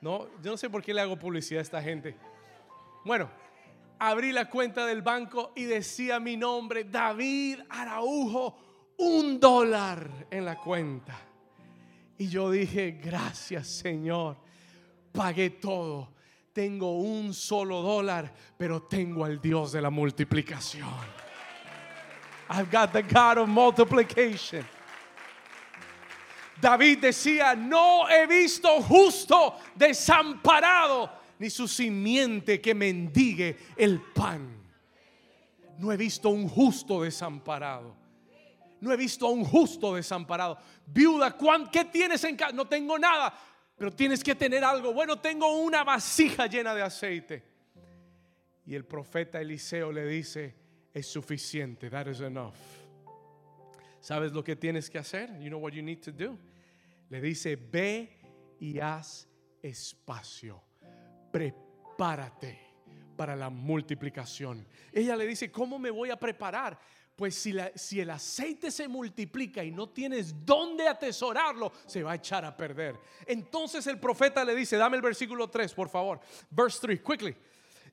[0.00, 2.16] No, yo no sé por qué le hago publicidad a esta gente.
[3.04, 3.30] Bueno,
[3.98, 8.56] abrí la cuenta del banco y decía mi nombre, David Araujo,
[8.98, 11.18] un dólar en la cuenta.
[12.18, 14.36] Y yo dije, gracias Señor,
[15.12, 16.14] pagué todo.
[16.52, 21.25] Tengo un solo dólar, pero tengo al Dios de la multiplicación.
[22.48, 24.64] I've got the God of multiplication.
[26.60, 34.56] David decía, no he visto justo desamparado, ni su simiente que mendigue el pan.
[35.78, 37.94] No he visto un justo desamparado.
[38.80, 40.58] No he visto a un justo desamparado.
[40.86, 41.36] Viuda,
[41.70, 42.52] ¿qué tienes en casa?
[42.52, 43.34] No tengo nada,
[43.76, 44.92] pero tienes que tener algo.
[44.92, 47.42] Bueno, tengo una vasija llena de aceite.
[48.64, 50.54] Y el profeta Eliseo le dice,
[50.96, 52.54] es suficiente, that is enough.
[54.00, 55.28] ¿Sabes lo que tienes que hacer?
[55.38, 56.38] You know what you need to do.
[57.10, 58.18] Le dice, ve
[58.58, 59.28] y haz
[59.62, 60.62] espacio.
[61.30, 62.58] Prepárate
[63.14, 64.66] para la multiplicación.
[64.90, 66.78] Ella le dice, ¿cómo me voy a preparar?
[67.14, 72.14] Pues si, si, el aceite se multiplica y no tienes dónde atesorarlo, se va a
[72.14, 72.98] echar a perder.
[73.26, 76.20] Entonces el profeta le dice, dame el versículo 3, por favor.
[76.50, 77.36] Verse 3, quickly.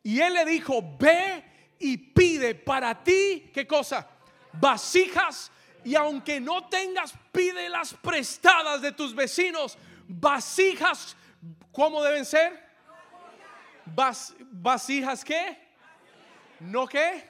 [0.04, 1.53] Y él le dijo, ve
[1.84, 4.08] y pide para ti, ¿qué cosa?
[4.54, 5.52] Vasijas
[5.84, 9.78] y aunque no tengas, pide las prestadas de tus vecinos.
[10.08, 11.16] Vasijas,
[11.72, 12.64] ¿cómo deben ser?
[14.54, 15.58] vasijas qué?
[16.62, 17.30] ¿No qué?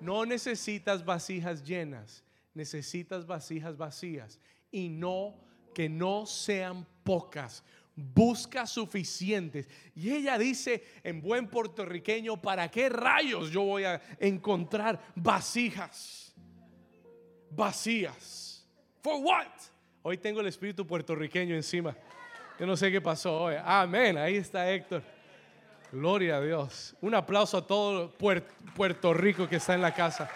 [0.00, 4.38] No necesitas vasijas llenas, necesitas vasijas vacías
[4.70, 5.34] y no
[5.74, 7.62] que no sean pocas.
[8.00, 9.68] Busca suficientes.
[9.94, 16.28] Y ella dice en buen puertorriqueño, ¿para qué rayos yo voy a encontrar vasijas?
[17.50, 18.64] vacías.
[19.02, 19.46] For what?
[20.02, 21.94] Hoy tengo el espíritu puertorriqueño encima.
[22.58, 23.54] Yo no sé qué pasó hoy.
[23.64, 24.18] Amén.
[24.18, 25.02] Ahí está Héctor.
[25.92, 26.94] Gloria a Dios.
[27.00, 28.12] Un aplauso a todo
[28.74, 30.28] Puerto Rico que está en la casa.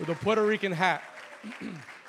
[0.00, 1.00] A Puerto Rican hat.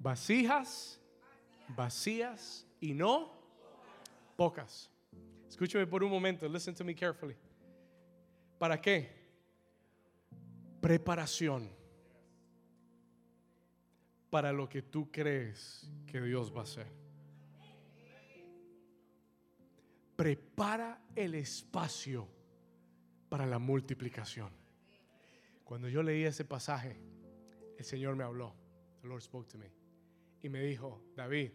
[0.00, 0.98] Vasijas,
[1.76, 3.30] vacías y no
[4.34, 4.90] pocas.
[5.46, 6.48] Escúchame por un momento.
[6.48, 7.36] Listen to me carefully.
[8.58, 9.10] ¿Para qué?
[10.80, 11.68] Preparación
[14.30, 16.86] para lo que tú crees que Dios va a hacer.
[20.16, 22.26] Prepara el espacio
[23.28, 24.50] para la multiplicación.
[25.64, 26.96] Cuando yo leí ese pasaje,
[27.76, 28.54] el Señor me habló.
[29.02, 29.79] The Lord spoke to me.
[30.42, 31.50] Y me dijo, David,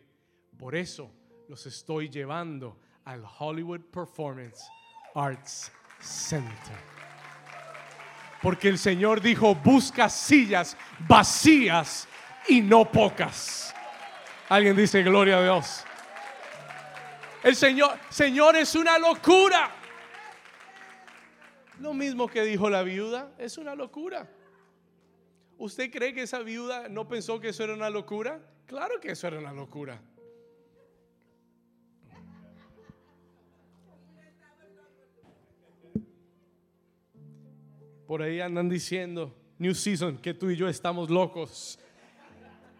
[0.57, 1.11] por eso
[1.47, 4.63] los estoy llevando al Hollywood Performance
[5.13, 6.77] Arts Center.
[8.41, 10.77] Porque el Señor dijo, busca sillas
[11.07, 12.07] vacías
[12.47, 13.73] y no pocas.
[14.49, 15.83] Alguien dice, gloria a Dios.
[17.43, 19.71] El Señor, Señor, es una locura.
[21.79, 24.29] Lo mismo que dijo la viuda, es una locura.
[25.57, 28.39] ¿Usted cree que esa viuda no pensó que eso era una locura?
[28.65, 30.01] Claro que eso era una locura.
[38.07, 41.79] Por ahí andan diciendo, New Season, que tú y yo estamos locos.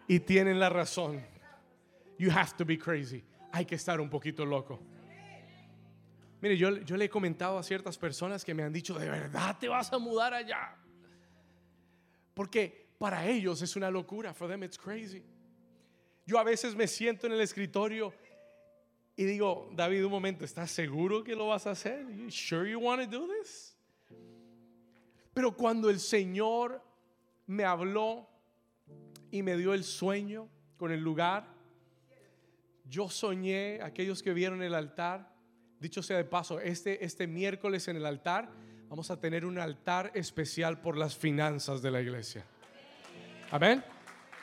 [0.08, 1.20] Y tienen la razón.
[2.18, 3.24] You have to be crazy.
[3.52, 4.80] Hay que estar un poquito loco.
[6.40, 9.56] Mire, yo, yo le he comentado a ciertas personas que me han dicho, ¿de verdad
[9.58, 10.76] te vas a mudar allá?
[12.34, 14.32] Porque para ellos es una locura.
[14.32, 15.24] For them it's crazy.
[16.26, 18.12] Yo a veces me siento en el escritorio
[19.16, 22.06] y digo, David, un momento, ¿estás seguro que lo vas a hacer?
[22.14, 23.74] You sure you want to do this?
[25.32, 26.82] Pero cuando el Señor
[27.46, 28.28] me habló
[29.30, 31.46] y me dio el sueño con el lugar,
[32.88, 35.32] yo soñé, aquellos que vieron el altar,
[35.80, 38.50] dicho sea de paso, este, este miércoles en el altar
[38.88, 42.44] vamos a tener un altar especial por las finanzas de la iglesia.
[43.50, 43.95] Amén.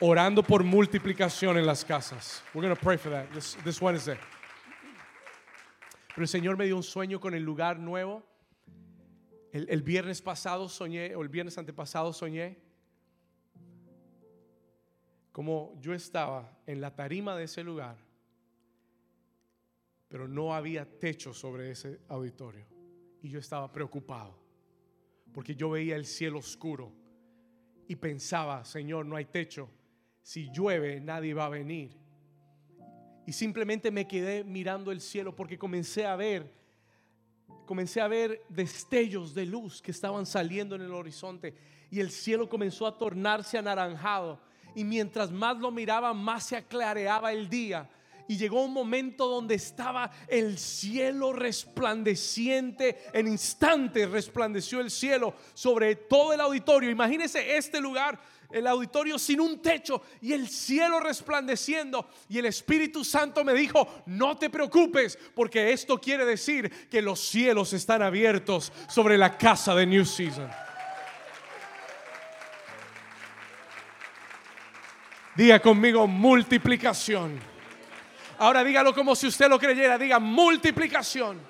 [0.06, 2.42] Orando por multiplicación en las casas.
[2.52, 4.18] We're going to pray for that this, this Wednesday.
[6.14, 8.22] Pero el Señor me dio un sueño con el lugar nuevo
[9.54, 12.58] el, viernes pasado soñé, o el viernes antepasado soñé,
[15.30, 17.96] como yo estaba en la tarima de ese lugar,
[20.08, 22.66] pero no había techo sobre ese auditorio.
[23.22, 24.36] Y yo estaba preocupado,
[25.32, 26.92] porque yo veía el cielo oscuro
[27.86, 29.70] y pensaba, Señor, no hay techo.
[30.24, 31.90] Si llueve, nadie va a venir.
[33.26, 36.64] Y simplemente me quedé mirando el cielo porque comencé a ver
[37.66, 41.54] comencé a ver destellos de luz que estaban saliendo en el horizonte
[41.90, 44.38] y el cielo comenzó a tornarse anaranjado
[44.74, 47.88] y mientras más lo miraba más se aclareaba el día
[48.26, 52.98] y llegó un momento donde estaba el cielo resplandeciente.
[53.12, 56.90] En instantes resplandeció el cielo sobre todo el auditorio.
[56.90, 58.18] Imagínense este lugar
[58.54, 62.08] el auditorio sin un techo y el cielo resplandeciendo.
[62.28, 67.20] Y el Espíritu Santo me dijo, no te preocupes, porque esto quiere decir que los
[67.20, 70.48] cielos están abiertos sobre la casa de New Season.
[75.34, 77.40] Diga conmigo multiplicación.
[78.38, 79.98] Ahora dígalo como si usted lo creyera.
[79.98, 81.40] Diga multiplicación.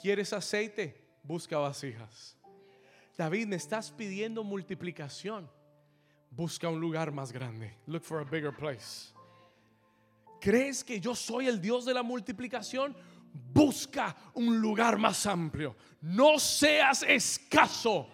[0.00, 1.02] ¿Quieres aceite?
[1.22, 2.35] Busca vasijas.
[3.16, 5.48] David, me estás pidiendo multiplicación.
[6.30, 7.78] Busca un lugar más grande.
[7.86, 9.12] Look for a bigger place.
[10.40, 12.94] ¿Crees que yo soy el Dios de la multiplicación?
[13.52, 15.74] Busca un lugar más amplio.
[16.02, 18.08] No seas escaso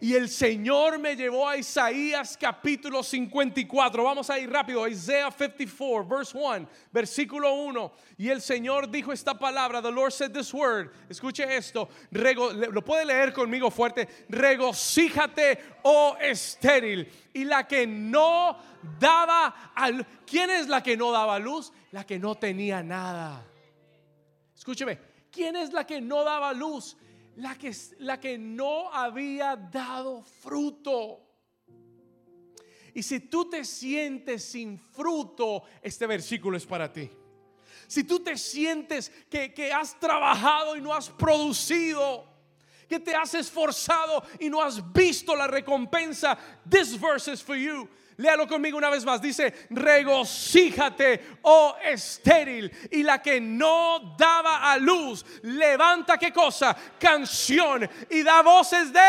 [0.00, 4.02] y el Señor me llevó a Isaías capítulo 54.
[4.02, 4.88] Vamos a ir rápido.
[4.88, 7.92] Isaiah 54, verse 1, versículo 1.
[8.16, 9.82] Y el Señor dijo esta palabra.
[9.82, 10.90] The Lord said this word.
[11.08, 11.88] Escuche esto.
[12.10, 14.08] lo puede leer conmigo fuerte.
[14.30, 17.06] Regocíjate, oh estéril.
[17.34, 18.56] Y la que no
[18.98, 20.06] daba al.
[20.26, 21.72] ¿Quién es la que no daba luz?
[21.92, 23.44] La que no tenía nada.
[24.56, 24.98] Escúcheme.
[25.30, 26.96] ¿Quién es la que no daba luz?
[27.36, 31.26] La que, la que no había dado fruto.
[32.94, 37.10] Y si tú te sientes sin fruto, este versículo es para ti.
[37.86, 42.24] Si tú te sientes que, que has trabajado y no has producido,
[42.88, 46.36] que te has esforzado y no has visto la recompensa,
[46.68, 47.88] this verse is for you.
[48.20, 49.22] Léalo conmigo una vez más.
[49.22, 52.70] Dice, regocíjate, oh estéril.
[52.90, 56.76] Y la que no daba a luz, levanta qué cosa?
[56.98, 57.88] Canción.
[58.10, 59.00] Y da voces de...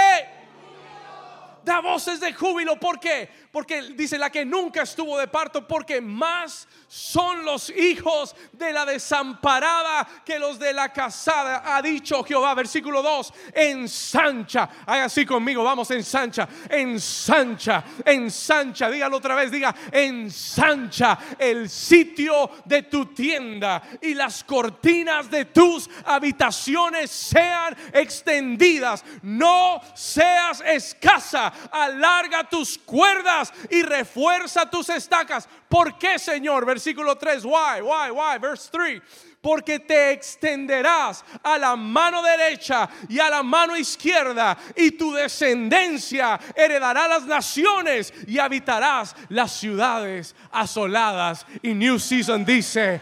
[1.65, 2.79] Da voces de júbilo.
[2.79, 3.29] ¿Por qué?
[3.51, 8.85] Porque dice la que nunca estuvo de parto, porque más son los hijos de la
[8.85, 12.53] desamparada que los de la casada, ha dicho Jehová.
[12.53, 14.69] Versículo 2, ensancha.
[14.85, 18.89] Haga así conmigo, vamos, ensancha, ensancha, ensancha.
[18.89, 25.89] Dígalo otra vez, diga, ensancha el sitio de tu tienda y las cortinas de tus
[26.05, 29.03] habitaciones sean extendidas.
[29.23, 35.47] No seas escasa, alarga tus cuerdas y refuerza tus estacas.
[35.69, 36.65] ¿Por qué, Señor?
[36.65, 37.45] Versículo 3.
[37.45, 38.37] Why, why, why?
[38.39, 39.01] Verse 3
[39.41, 46.39] porque te extenderás a la mano derecha y a la mano izquierda, y tu descendencia
[46.55, 51.45] heredará las naciones y habitarás las ciudades asoladas.
[51.61, 53.01] Y New Season dice,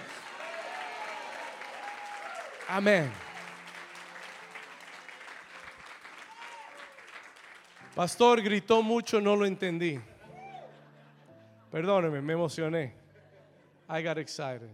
[2.69, 3.11] amén.
[7.95, 9.99] Pastor gritó mucho, no lo entendí.
[11.71, 12.93] Perdóneme, me emocioné.
[13.87, 14.69] I got excited.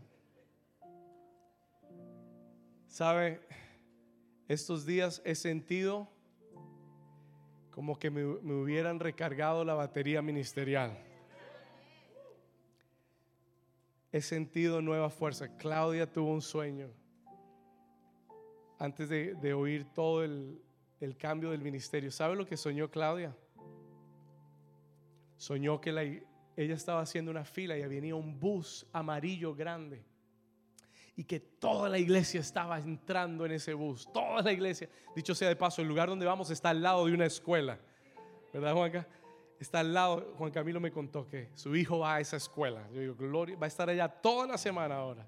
[2.87, 3.41] ¿Sabe?
[4.47, 6.07] estos días he sentido
[7.71, 10.97] como que me, me hubieran recargado la batería ministerial.
[14.11, 15.57] He sentido nueva fuerza.
[15.57, 16.89] Claudia tuvo un sueño
[18.79, 20.61] antes de, de oír todo el,
[21.01, 22.11] el cambio del ministerio.
[22.11, 23.35] ¿Sabe lo que soñó Claudia?
[25.35, 26.03] Soñó que la,
[26.55, 30.03] ella estaba haciendo una fila y venía un bus amarillo grande
[31.17, 34.89] y que toda la iglesia estaba entrando en ese bus, toda la iglesia.
[35.15, 37.79] Dicho sea de paso, el lugar donde vamos está al lado de una escuela,
[38.53, 39.07] ¿verdad Juanca?
[39.57, 42.85] Está al lado, Juan Camilo me contó que su hijo va a esa escuela.
[42.93, 45.25] Yo digo, Gloria, va a estar allá toda la semana ahora.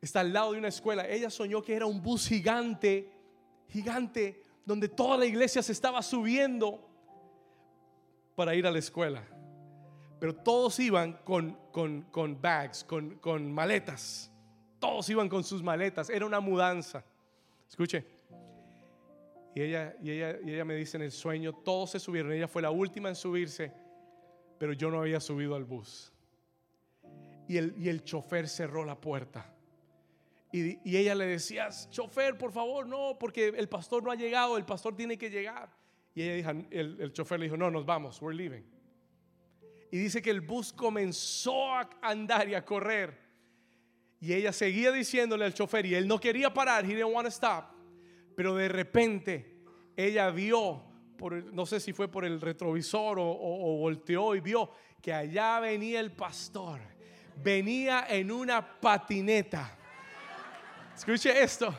[0.00, 1.08] Está al lado de una escuela.
[1.08, 3.08] Ella soñó que era un bus gigante,
[3.68, 6.93] gigante, donde toda la iglesia se estaba subiendo
[8.34, 9.22] para ir a la escuela.
[10.18, 14.30] Pero todos iban con, con, bags, con, con maletas.
[14.78, 16.08] Todos iban con sus maletas.
[16.08, 17.04] Era una mudanza.
[17.68, 18.06] Escuche.
[19.54, 22.32] Y ella, y ella, y ella me dice en el sueño, todos se subieron.
[22.32, 23.72] Ella fue la última en subirse,
[24.58, 26.12] pero yo no había subido al bus.
[27.46, 29.54] Y el, y el chofer cerró la puerta.
[30.50, 34.56] Y, y, ella le decía, chofer, por favor, no, porque el pastor no ha llegado,
[34.56, 35.68] el pastor tiene que llegar.
[36.14, 38.64] Y ella dijo, el, el chofer le dijo, no, nos vamos, we're leaving.
[39.90, 43.16] Y dice que el bus comenzó a andar y a correr.
[44.20, 47.30] Y ella seguía diciéndole al chofer, y él no quería parar, he didn't want to
[47.30, 47.66] stop.
[48.36, 49.62] Pero de repente
[49.96, 50.82] ella vio,
[51.16, 55.60] por, no sé si fue por el retrovisor o, o volteó y vio que allá
[55.60, 56.80] venía el pastor.
[57.36, 59.76] Venía en una patineta.
[60.96, 61.74] Escuche esto.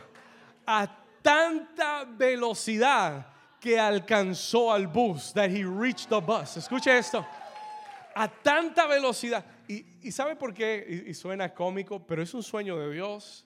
[0.65, 3.34] A tanta velocidad
[3.65, 6.55] que alcanzó al bus, that he reached the bus.
[6.55, 7.25] Escuche esto.
[8.15, 9.43] A tanta velocidad.
[9.67, 10.85] Y, sabe por qué?
[10.87, 13.43] Y, y suena cómico, pero es un sueño de Dios.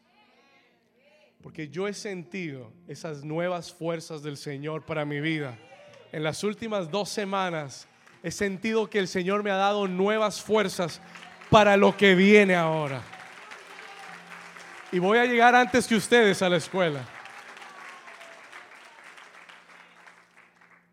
[1.41, 5.57] Porque yo he sentido esas nuevas fuerzas del Señor para mi vida.
[6.11, 7.87] En las últimas dos semanas
[8.21, 10.99] he sentido que el Señor me ha dado nuevas fuerzas
[11.49, 13.01] para lo que viene ahora.
[14.91, 17.07] Y voy a llegar antes que ustedes a la escuela.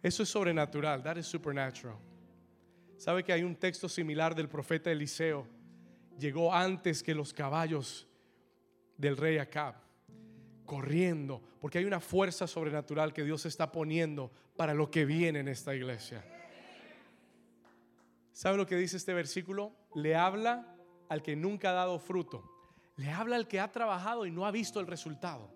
[0.07, 1.03] Eso es sobrenatural.
[1.03, 1.97] That is supernatural.
[2.97, 5.49] ¿Sabe que hay un texto similar del profeta Eliseo?
[6.17, 8.07] Llegó antes que los caballos
[8.97, 9.75] del rey Acab,
[10.65, 15.49] corriendo, porque hay una fuerza sobrenatural que Dios está poniendo para lo que viene en
[15.49, 16.25] esta iglesia.
[18.31, 19.73] ¿Sabe lo que dice este versículo?
[19.97, 20.73] Le habla
[21.09, 22.49] al que nunca ha dado fruto.
[22.95, 25.51] Le habla al que ha trabajado y no ha visto el resultado.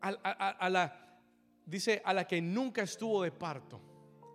[0.00, 1.11] A, la,
[1.66, 3.80] dice, a la que nunca estuvo de parto,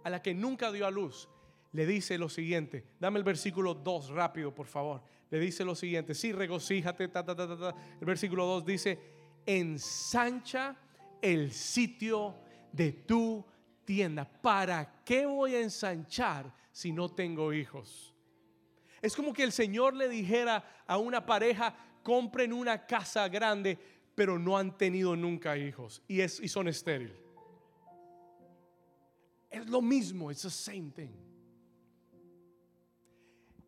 [0.04, 1.30] a la que nunca dio a luz,
[1.72, 2.86] le dice lo siguiente.
[3.00, 5.02] Dame el versículo 2 rápido, por favor.
[5.30, 6.14] Le dice lo siguiente.
[6.14, 7.08] Sí, regocíjate.
[7.10, 9.00] Ta, ta, ta, el versículo 2 dice,
[9.46, 10.76] ensancha
[11.22, 12.36] el sitio
[12.72, 13.46] de tu
[13.86, 14.26] tienda.
[14.26, 18.14] ¿Para qué voy a ensanchar si no tengo hijos?
[19.02, 23.78] Es como que el Señor le dijera a una pareja, compren una casa grande
[24.18, 27.20] pero no han tenido nunca hijos y, es, y son estériles.
[29.48, 31.12] Es lo mismo, es the same thing.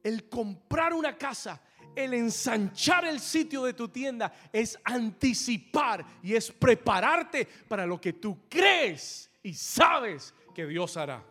[0.02, 1.62] El comprar una casa,
[1.96, 8.14] el ensanchar el sitio de tu tienda es anticipar y es prepararte para lo que
[8.14, 11.24] tú crees y sabes que Dios hará.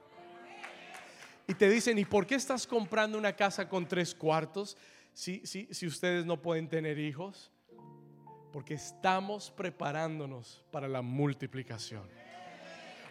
[1.49, 4.77] Y te dicen, ¿y por qué estás comprando una casa con tres cuartos
[5.13, 7.51] si, si, si ustedes no pueden tener hijos?
[8.53, 12.09] Porque estamos preparándonos para la multiplicación.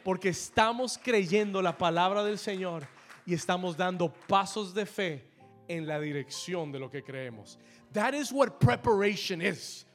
[0.03, 2.87] Porque estamos creyendo la palabra del Señor
[3.25, 5.27] y estamos dando pasos de fe
[5.67, 7.59] en la dirección de lo que creemos.
[7.93, 9.85] That is what preparation is.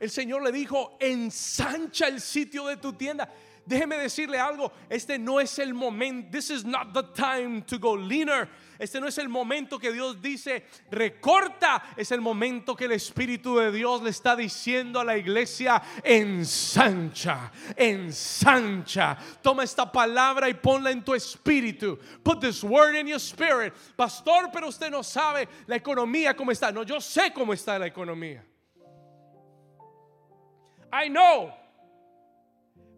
[0.00, 3.28] El Señor le dijo, ensancha el sitio de tu tienda.
[3.70, 7.94] Déjeme decirle algo, este no es el momento, this is not the time to go
[7.94, 8.48] leaner.
[8.80, 13.58] Este no es el momento que Dios dice, recorta, es el momento que el Espíritu
[13.58, 19.16] de Dios le está diciendo a la iglesia, ensancha, ensancha.
[19.40, 21.96] Toma esta palabra y ponla en tu espíritu.
[22.24, 23.72] Put this word in your spirit.
[23.96, 26.72] Pastor, pero usted no sabe la economía cómo está.
[26.72, 28.42] No, yo sé cómo está la economía.
[30.92, 31.59] I know.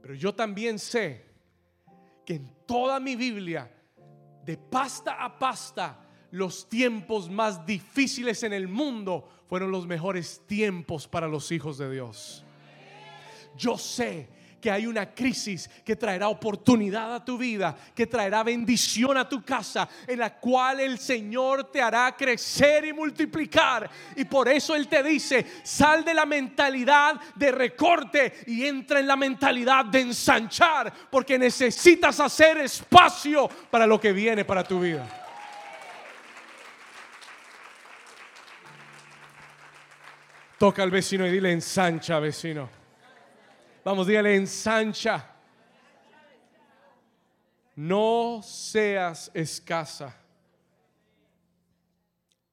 [0.03, 1.25] Pero yo también sé
[2.27, 3.73] que en toda mi Biblia,
[4.45, 11.07] de pasta a pasta, los tiempos más difíciles en el mundo fueron los mejores tiempos
[11.07, 12.45] para los hijos de Dios.
[13.57, 14.29] Yo sé
[14.63, 19.43] que hay una crisis que traerá oportunidad a tu vida, que traerá bendición a tu
[19.43, 23.91] casa, en la cual el Señor te hará crecer y multiplicar.
[24.15, 29.09] Y por eso Él te dice, sal de la mentalidad de recorte y entra en
[29.09, 35.05] la mentalidad de ensanchar, porque necesitas hacer espacio para lo que viene para tu vida.
[40.57, 42.82] Toca al vecino y dile ensancha, vecino.
[43.85, 45.29] Vamos, dígale ensancha.
[47.75, 50.17] No seas escasa.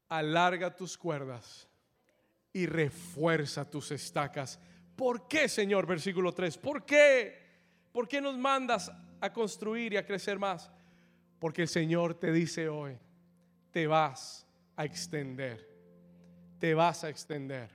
[0.07, 1.67] Alarga tus cuerdas
[2.51, 4.59] y refuerza tus estacas.
[4.95, 5.85] ¿Por qué, Señor?
[5.85, 6.57] Versículo 3.
[6.57, 7.37] ¿Por qué?
[7.91, 10.71] ¿Por qué nos mandas a construir y a crecer más?
[11.37, 12.97] Porque el Señor te dice hoy,
[13.71, 15.69] te vas a extender.
[16.59, 17.69] Te vas a extender.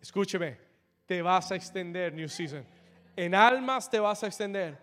[0.00, 0.63] Escúcheme,
[1.06, 2.64] te vas a extender, New Season.
[3.16, 4.76] En almas te vas a extender.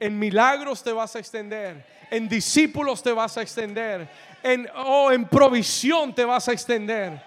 [0.00, 1.84] En milagros te vas a extender.
[2.10, 4.08] En discípulos te vas a extender.
[4.42, 7.22] En, oh, en provisión te vas a extender.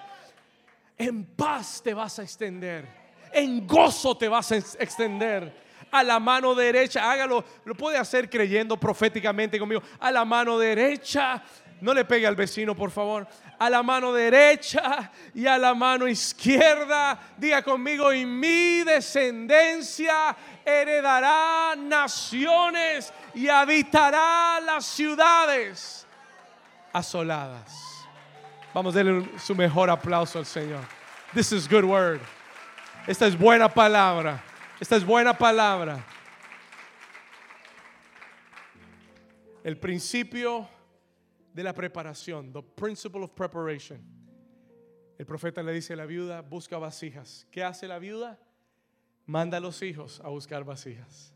[0.97, 2.86] En paz te vas a extender.
[3.32, 5.62] En gozo te vas a extender.
[5.89, 9.82] A la mano derecha, hágalo, lo puede hacer creyendo proféticamente conmigo.
[9.99, 11.43] A la mano derecha
[11.82, 13.27] no le pegue al vecino, por favor.
[13.57, 17.19] A la mano derecha y a la mano izquierda.
[17.38, 26.05] Diga conmigo, y mi descendencia heredará naciones y habitará las ciudades
[26.93, 27.73] asoladas.
[28.73, 30.82] Vamos a darle su mejor aplauso al Señor.
[31.34, 32.21] This is good word.
[33.07, 34.43] Esta es buena palabra.
[34.79, 35.99] Esta es buena palabra.
[39.63, 40.69] El principio
[41.54, 44.02] de la preparación, the principle of preparation.
[45.18, 47.45] El profeta le dice a la viuda, busca vasijas.
[47.52, 48.39] ¿Qué hace la viuda?
[49.26, 51.34] Manda a los hijos a buscar vasijas.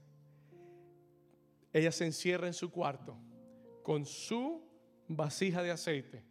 [1.72, 3.18] Ella se encierra en su cuarto
[3.84, 4.68] con su
[5.08, 6.24] vasija de aceite.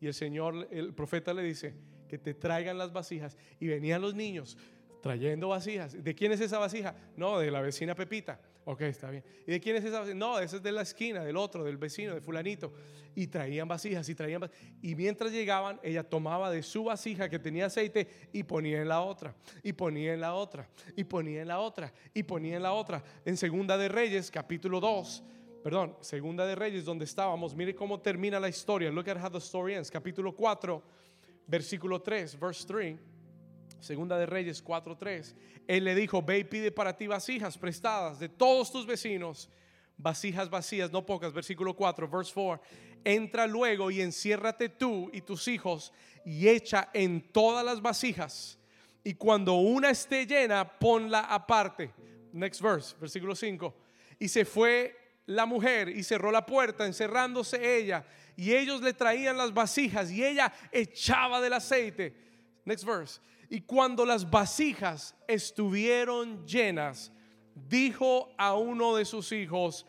[0.00, 1.74] Y el Señor, el profeta le dice
[2.08, 3.36] que te traigan las vasijas.
[3.60, 4.58] Y venían los niños
[5.00, 6.02] trayendo vasijas.
[6.02, 6.96] ¿De quién es esa vasija?
[7.16, 8.40] No, de la vecina Pepita.
[8.64, 9.24] Ok, está bien.
[9.46, 10.04] ¿Y de quién es esa?
[10.14, 12.72] No, esa es de la esquina, del otro, del vecino, de fulanito.
[13.14, 14.62] Y traían vasijas y traían vasijas.
[14.82, 19.00] Y mientras llegaban, ella tomaba de su vasija que tenía aceite y ponía en la
[19.00, 19.34] otra.
[19.62, 20.68] Y ponía en la otra.
[20.94, 21.92] Y ponía en la otra.
[22.12, 23.02] Y ponía en la otra.
[23.24, 25.24] En Segunda de Reyes, capítulo 2.
[25.62, 27.54] Perdón, Segunda de Reyes, donde estábamos.
[27.54, 28.90] Mire cómo termina la historia.
[28.90, 29.90] Look at how the story ends.
[29.90, 30.82] Capítulo 4,
[31.46, 32.98] versículo 3, verse 3.
[33.80, 35.34] Segunda de Reyes 4:3.
[35.66, 39.48] Él le dijo, ve y pide para ti vasijas prestadas de todos tus vecinos,
[39.96, 41.32] vasijas vacías, no pocas.
[41.32, 42.62] Versículo 4, verse 4.
[43.04, 45.92] Entra luego y enciérrate tú y tus hijos
[46.24, 48.58] y echa en todas las vasijas.
[49.02, 51.90] Y cuando una esté llena, ponla aparte.
[52.32, 53.74] Next verse, versículo 5.
[54.18, 58.04] Y se fue la mujer y cerró la puerta, encerrándose ella.
[58.36, 62.14] Y ellos le traían las vasijas y ella echaba del aceite.
[62.64, 63.20] Next verse.
[63.52, 67.12] Y cuando las vasijas estuvieron llenas,
[67.52, 69.84] dijo a uno de sus hijos,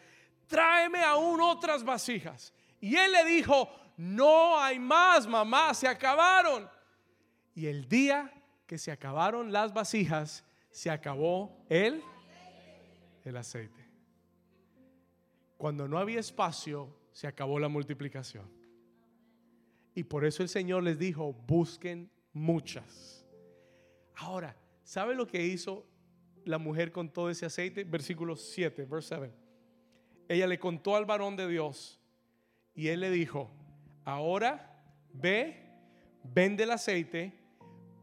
[0.47, 2.51] tráeme aún otras vasijas.
[2.80, 6.68] Y él le dijo, no hay más, mamá, se acabaron.
[7.53, 8.34] Y el día
[8.66, 12.01] que se acabaron las vasijas, se acabó el,
[13.24, 13.88] el aceite.
[15.57, 18.49] Cuando no había espacio, se acabó la multiplicación.
[19.93, 23.21] Y por eso el Señor les dijo, busquen muchas.
[24.22, 25.84] Ahora, ¿sabe lo que hizo
[26.46, 27.84] la mujer con todo ese aceite?
[27.84, 29.34] Versículo 7, verse 7.
[30.28, 32.00] Ella le contó al varón de Dios
[32.76, 33.50] y él le dijo,
[34.06, 34.80] ahora
[35.12, 35.72] ve,
[36.24, 37.34] vende el aceite,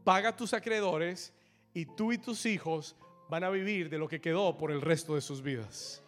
[0.03, 1.33] paga tus acreedores
[1.73, 2.97] y tú y tus hijos
[3.29, 6.03] van a vivir de lo que quedó por el resto de sus vidas.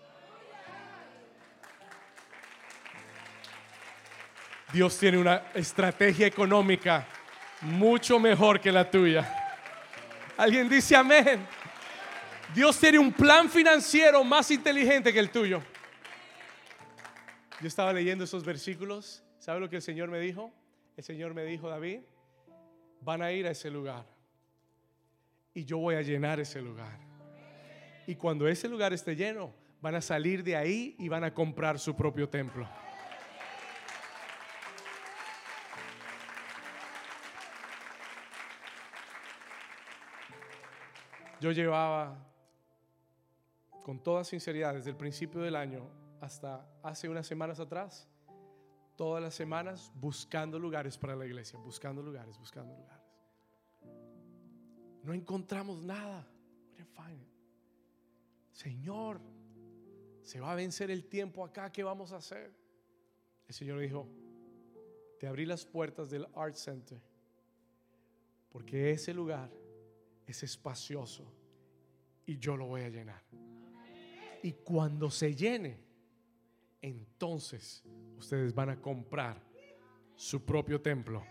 [4.73, 7.07] Dios tiene una estrategia económica
[7.61, 9.40] mucho mejor que la tuya.
[10.41, 11.45] Alguien dice amén.
[12.55, 15.61] Dios tiene un plan financiero más inteligente que el tuyo.
[17.61, 19.23] Yo estaba leyendo esos versículos.
[19.37, 20.51] ¿Sabe lo que el Señor me dijo?
[20.97, 21.99] El Señor me dijo, David,
[23.01, 24.03] van a ir a ese lugar.
[25.53, 26.97] Y yo voy a llenar ese lugar.
[28.07, 31.77] Y cuando ese lugar esté lleno, van a salir de ahí y van a comprar
[31.77, 32.67] su propio templo.
[41.41, 42.23] Yo llevaba,
[43.83, 45.89] con toda sinceridad, desde el principio del año
[46.19, 48.07] hasta hace unas semanas atrás,
[48.95, 53.03] todas las semanas buscando lugares para la iglesia, buscando lugares, buscando lugares.
[55.03, 56.27] No encontramos nada.
[58.51, 59.19] Señor,
[60.21, 62.53] se va a vencer el tiempo acá, ¿qué vamos a hacer?
[63.47, 64.07] El Señor dijo,
[65.19, 67.01] te abrí las puertas del Art Center,
[68.51, 69.49] porque ese lugar
[70.27, 71.25] es espacioso
[72.25, 73.21] y yo lo voy a llenar.
[74.43, 75.77] Y cuando se llene,
[76.81, 77.83] entonces
[78.17, 79.41] ustedes van a comprar
[80.15, 81.23] su propio templo,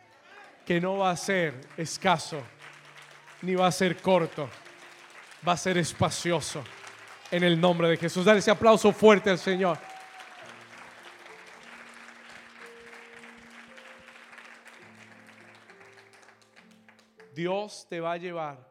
[0.64, 2.40] que no va a ser escaso,
[3.42, 4.48] ni va a ser corto,
[5.46, 6.62] va a ser espacioso.
[7.30, 9.78] En el nombre de Jesús, dale ese aplauso fuerte al Señor.
[17.34, 18.69] Dios te va a llevar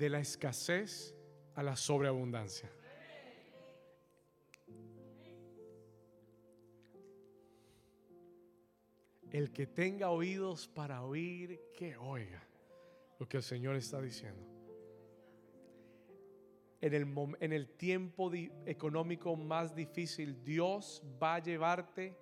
[0.00, 1.14] de la escasez
[1.54, 2.70] a la sobreabundancia.
[9.30, 12.42] El que tenga oídos para oír, que oiga
[13.18, 14.42] lo que el Señor está diciendo.
[16.80, 18.32] En el, en el tiempo
[18.64, 22.16] económico más difícil, Dios va a llevarte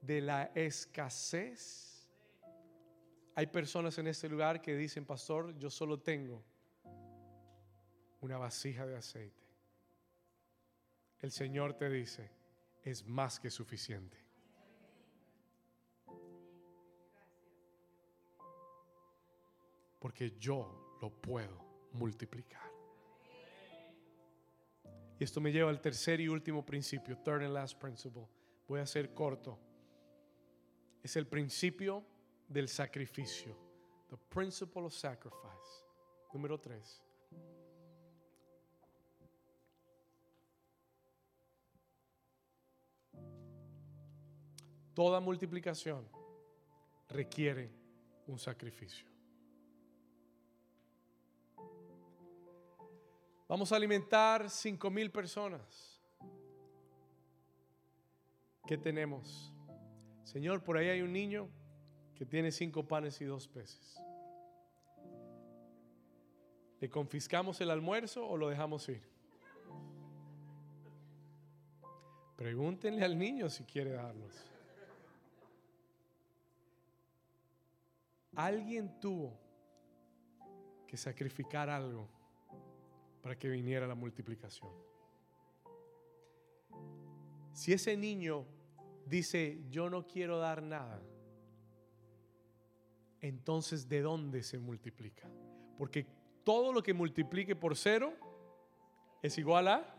[0.00, 2.08] de la escasez.
[3.34, 6.55] Hay personas en este lugar que dicen, pastor, yo solo tengo
[8.20, 9.42] una vasija de aceite.
[11.20, 12.30] El Señor te dice,
[12.82, 14.26] es más que suficiente.
[20.06, 22.70] porque yo lo puedo multiplicar.
[25.18, 28.28] Y esto me lleva al tercer y último principio, third and last principle.
[28.68, 29.58] Voy a ser corto.
[31.02, 32.04] Es el principio
[32.46, 33.56] del sacrificio.
[34.08, 35.84] The principle of sacrifice.
[36.32, 37.02] Número tres.
[44.96, 46.08] Toda multiplicación
[47.10, 47.70] requiere
[48.26, 49.06] un sacrificio.
[53.46, 56.00] Vamos a alimentar cinco mil personas.
[58.66, 59.52] ¿Qué tenemos?
[60.24, 61.50] Señor, por ahí hay un niño
[62.14, 64.02] que tiene cinco panes y dos peces.
[66.80, 69.06] ¿Le confiscamos el almuerzo o lo dejamos ir?
[72.36, 74.55] Pregúntenle al niño si quiere darlos.
[78.36, 79.36] Alguien tuvo
[80.86, 82.08] que sacrificar algo
[83.22, 84.70] para que viniera la multiplicación.
[87.52, 88.44] Si ese niño
[89.06, 91.02] dice, yo no quiero dar nada,
[93.22, 95.28] entonces ¿de dónde se multiplica?
[95.78, 96.06] Porque
[96.44, 98.12] todo lo que multiplique por cero
[99.22, 99.94] es igual a...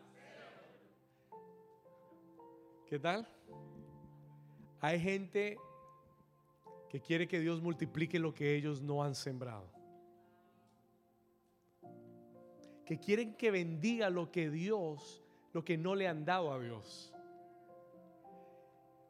[2.86, 3.28] ¿Qué tal?
[4.80, 5.58] Hay gente
[6.90, 9.78] que quiere que Dios multiplique lo que ellos no han sembrado
[12.88, 15.22] que quieren que bendiga lo que Dios,
[15.52, 17.14] lo que no le han dado a Dios.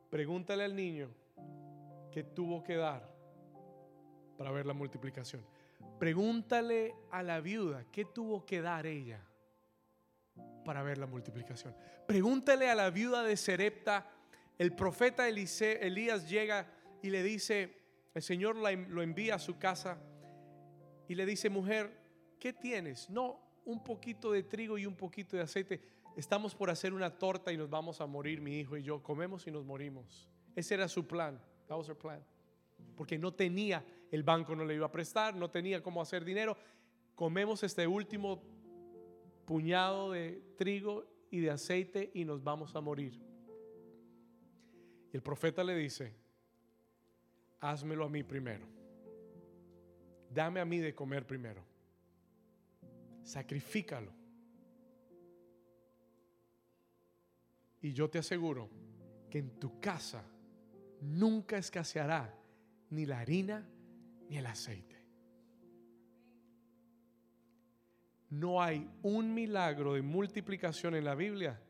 [0.09, 1.09] Pregúntale al niño
[2.11, 3.07] qué tuvo que dar
[4.35, 5.45] para ver la multiplicación.
[5.99, 9.23] Pregúntale a la viuda qué tuvo que dar ella
[10.65, 11.75] para ver la multiplicación.
[12.07, 14.09] Pregúntale a la viuda de Serepta,
[14.57, 16.65] el profeta Elías llega
[17.01, 17.73] y le dice,
[18.13, 19.99] el Señor lo envía a su casa
[21.07, 21.91] y le dice, mujer,
[22.39, 23.09] ¿qué tienes?
[23.09, 25.81] No, un poquito de trigo y un poquito de aceite.
[26.15, 29.03] Estamos por hacer una torta y nos vamos a morir, mi hijo y yo.
[29.03, 30.27] Comemos y nos morimos.
[30.55, 31.39] Ese era su plan.
[31.67, 32.23] That was her plan.
[32.95, 36.57] Porque no tenía, el banco no le iba a prestar, no tenía cómo hacer dinero.
[37.13, 38.41] Comemos este último
[39.45, 43.21] puñado de trigo y de aceite y nos vamos a morir.
[45.11, 46.13] Y el profeta le dice,
[47.59, 48.65] házmelo a mí primero.
[50.29, 51.63] Dame a mí de comer primero
[53.27, 54.11] sacrifícalo.
[57.81, 58.69] Y yo te aseguro
[59.29, 60.23] que en tu casa
[61.01, 62.33] nunca escaseará
[62.89, 63.67] ni la harina
[64.29, 64.95] ni el aceite.
[68.29, 71.61] No hay un milagro de multiplicación en la Biblia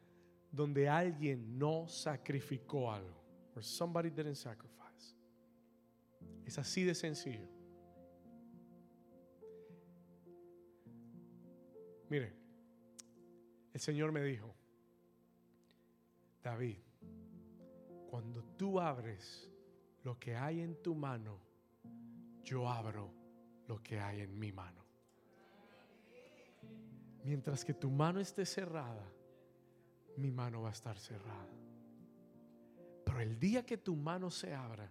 [0.51, 3.17] donde alguien no sacrificó algo.
[3.55, 4.76] Or somebody didn't sacrifice.
[6.47, 7.45] Es así de sencillo.
[12.09, 12.33] Mire,
[13.73, 14.55] el Señor me dijo,
[16.41, 16.77] David,
[18.09, 19.49] cuando tú abres
[20.03, 21.41] lo que hay en tu mano,
[22.45, 23.13] yo abro
[23.67, 24.85] lo que hay en mi mano.
[27.25, 29.05] Mientras que tu mano esté cerrada,
[30.15, 31.53] mi mano va a estar cerrada.
[33.03, 34.89] Pero el día que tu mano se abra,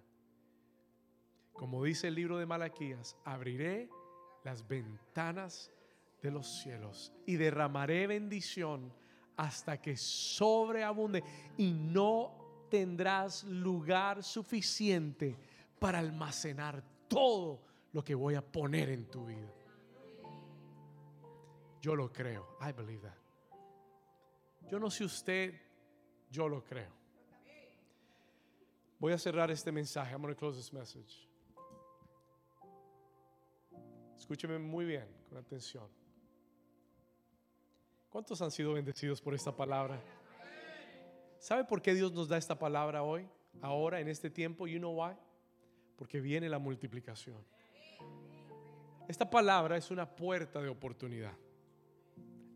[1.56, 3.88] como dice el libro de Malaquías, abriré
[4.44, 5.70] las ventanas
[6.22, 8.92] de los cielos y derramaré bendición
[9.36, 11.22] hasta que sobreabunde
[11.56, 15.36] y no tendrás lugar suficiente
[15.78, 17.60] para almacenar todo
[17.92, 19.52] lo que voy a poner en tu vida.
[21.80, 22.56] Yo lo creo.
[22.60, 23.16] I believe that.
[24.70, 25.54] Yo no sé usted,
[26.30, 26.90] yo lo creo.
[28.98, 30.12] Voy a cerrar este mensaje.
[30.12, 31.28] I'm going to close this message.
[34.26, 35.88] Escúcheme muy bien, con atención.
[38.10, 40.02] ¿Cuántos han sido bendecidos por esta palabra?
[41.38, 43.28] ¿Sabe por qué Dios nos da esta palabra hoy?
[43.62, 45.14] Ahora, en este tiempo, you know why?
[45.94, 47.36] Porque viene la multiplicación.
[49.06, 51.34] Esta palabra es una puerta de oportunidad.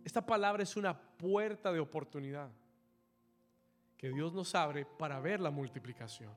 [0.05, 2.51] Esta palabra es una puerta de oportunidad
[3.97, 6.37] que Dios nos abre para ver la multiplicación.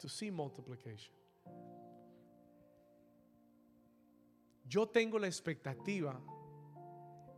[0.00, 1.15] To see multiplication.
[4.68, 6.20] Yo tengo la expectativa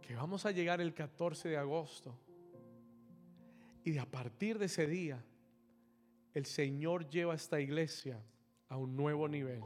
[0.00, 2.18] que vamos a llegar el 14 de agosto
[3.84, 5.22] y a partir de ese día
[6.32, 8.22] el Señor lleva esta iglesia
[8.68, 9.62] a un nuevo nivel.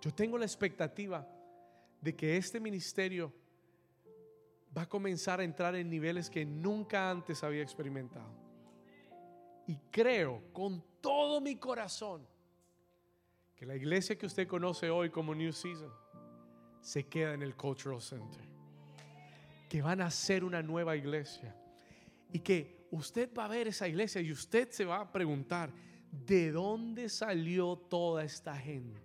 [0.00, 1.28] Yo tengo la expectativa
[2.00, 3.32] de que este ministerio
[4.76, 8.34] va a comenzar a entrar en niveles que nunca antes había experimentado.
[9.68, 12.26] Y creo con todo mi corazón
[13.54, 16.01] que la iglesia que usted conoce hoy como New Season
[16.82, 18.42] se queda en el Cultural Center.
[19.68, 21.56] Que van a ser una nueva iglesia.
[22.32, 25.70] Y que usted va a ver esa iglesia y usted se va a preguntar,
[26.10, 29.00] ¿de dónde salió toda esta gente?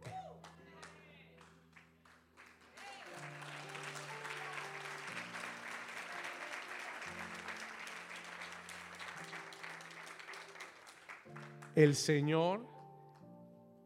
[11.75, 12.65] El Señor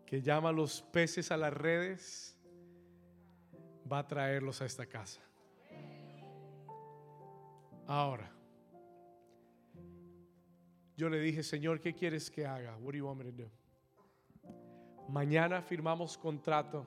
[0.06, 2.31] que llama a los peces a las redes
[3.92, 5.22] va a traerlos a esta casa.
[7.88, 8.32] Ahora,
[10.96, 12.78] yo le dije, Señor, ¿qué quieres que haga?
[12.78, 13.52] What do you want me to do?
[15.10, 16.86] Mañana firmamos contrato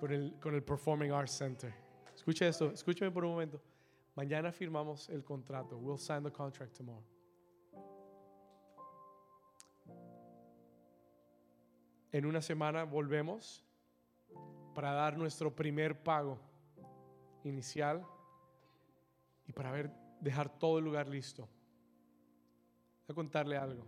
[0.00, 1.72] con el, con el Performing Arts Center.
[2.14, 3.60] Escuche esto, escúcheme por un momento.
[4.16, 5.78] Mañana firmamos el contrato.
[5.78, 7.04] We'll sign the contract tomorrow.
[12.10, 13.67] En una semana volvemos
[14.78, 16.38] para dar nuestro primer pago
[17.42, 18.06] inicial
[19.44, 21.48] y para ver, dejar todo el lugar listo.
[23.04, 23.84] Voy a contarle algo.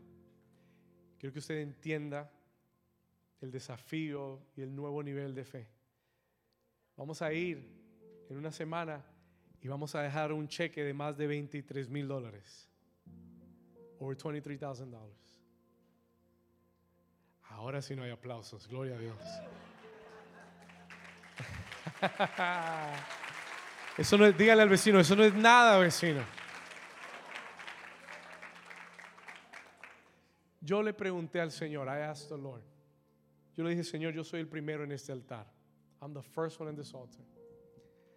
[1.16, 2.28] Quiero que usted entienda
[3.40, 5.70] el desafío y el nuevo nivel de fe.
[6.96, 7.64] Vamos a ir
[8.28, 9.06] en una semana
[9.60, 12.68] y vamos a dejar un cheque de más de 23 mil dólares.
[14.00, 14.90] Over $23,000.
[17.44, 19.22] Ahora sí no hay aplausos, gloria a Dios.
[23.98, 26.22] Eso no es, dígale al vecino, eso no es nada, vecino.
[30.60, 32.62] Yo le pregunté al Señor, I asked the Lord.
[33.56, 35.46] Yo le dije, Señor, yo soy el primero en este altar.
[36.00, 37.24] I'm the first one in this altar.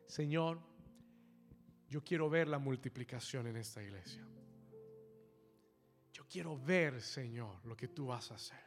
[0.06, 0.60] Señor,
[1.90, 4.26] yo quiero ver la multiplicación en esta iglesia.
[6.14, 8.64] Yo quiero ver, Señor, lo que tú vas a hacer.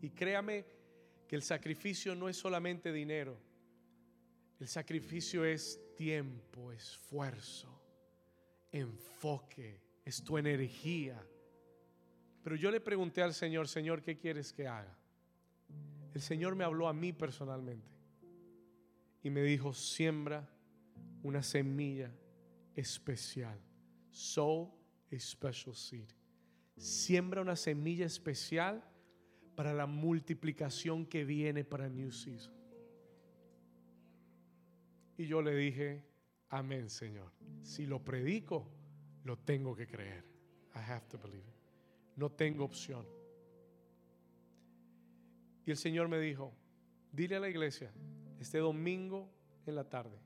[0.00, 0.64] Y créame
[1.28, 3.49] que el sacrificio no es solamente dinero.
[4.60, 7.80] El sacrificio es tiempo, esfuerzo,
[8.70, 11.18] enfoque, es tu energía.
[12.42, 14.98] Pero yo le pregunté al Señor, Señor, ¿qué quieres que haga?
[16.12, 17.88] El Señor me habló a mí personalmente
[19.22, 20.46] y me dijo, siembra
[21.22, 22.12] una semilla
[22.76, 23.58] especial.
[24.10, 24.74] Sow
[25.10, 26.08] a special seed.
[26.76, 28.84] Siembra una semilla especial
[29.54, 32.59] para la multiplicación que viene para New Season.
[35.20, 36.02] Y yo le dije,
[36.48, 37.30] amén, Señor.
[37.62, 38.66] Si lo predico,
[39.24, 40.24] lo tengo que creer.
[40.74, 42.16] I have to believe it.
[42.16, 43.06] No tengo opción.
[45.66, 46.54] Y el Señor me dijo,
[47.12, 47.92] dile a la iglesia,
[48.38, 49.30] este domingo
[49.66, 50.18] en la tarde,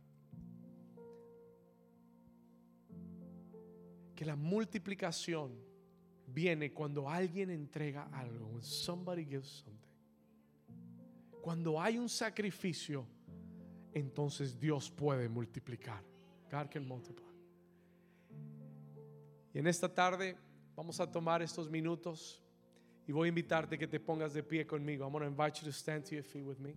[4.15, 5.59] que la multiplicación
[6.29, 8.47] viene cuando alguien entrega algo.
[8.47, 9.91] When somebody gives something.
[11.43, 13.09] Cuando hay un sacrificio,
[13.95, 16.03] entonces Dios puede multiplicar.
[16.51, 17.25] God can multiply.
[19.55, 20.37] Y en esta tarde
[20.75, 22.43] vamos a tomar estos minutos
[23.07, 25.05] y voy a invitarte que te pongas de pie conmigo.
[25.05, 26.77] I'm going to invite you to stand to your feet with me.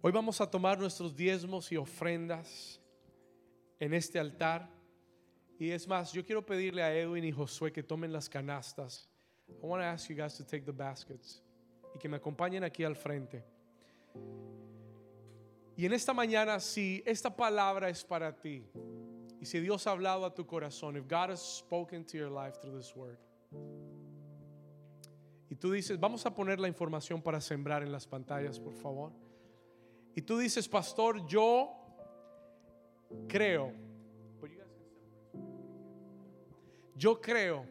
[0.00, 2.80] Hoy vamos a tomar nuestros diezmos y ofrendas
[3.78, 4.68] en este altar.
[5.58, 9.08] Y es más, yo quiero pedirle a Edwin y Josué que tomen las canastas.
[9.48, 11.42] I want to ask you guys to take the baskets
[11.94, 13.44] y que me acompañen aquí al frente.
[15.76, 18.64] Y en esta mañana, si esta palabra es para ti,
[19.40, 22.58] y si Dios ha hablado a tu corazón, if God has spoken to your life
[22.60, 23.18] through this word,
[25.50, 29.12] y tú dices, vamos a poner la información para sembrar en las pantallas, por favor.
[30.16, 31.70] Y tú dices, pastor, yo
[33.28, 33.72] creo,
[36.96, 37.66] yo creo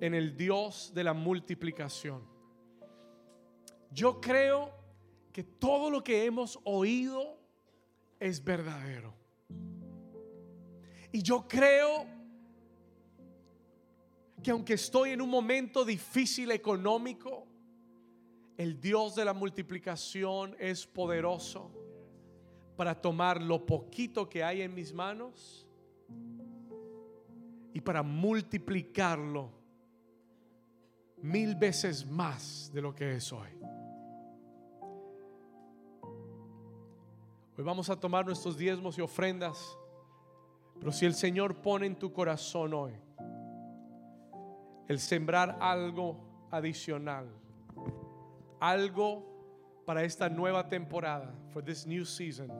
[0.00, 2.22] en el Dios de la multiplicación.
[3.92, 4.79] Yo creo
[5.32, 7.38] que todo lo que hemos oído
[8.18, 9.14] es verdadero.
[11.12, 12.06] Y yo creo
[14.42, 17.46] que aunque estoy en un momento difícil económico,
[18.56, 21.70] el Dios de la multiplicación es poderoso
[22.76, 25.66] para tomar lo poquito que hay en mis manos
[27.72, 29.50] y para multiplicarlo
[31.22, 33.48] mil veces más de lo que es hoy.
[37.60, 39.76] Hoy vamos a tomar nuestros diezmos y ofrendas,
[40.78, 42.94] pero si el Señor pone en tu corazón hoy
[44.88, 47.28] el sembrar algo adicional,
[48.60, 52.50] algo para esta nueva temporada, for this new season.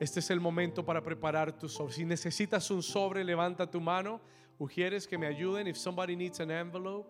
[0.00, 1.92] Este es el momento para preparar tu sobre.
[1.92, 4.22] Si necesitas un sobre, levanta tu mano.
[4.58, 5.66] Ujieres que me ayuden.
[5.66, 7.06] If somebody needs an envelope,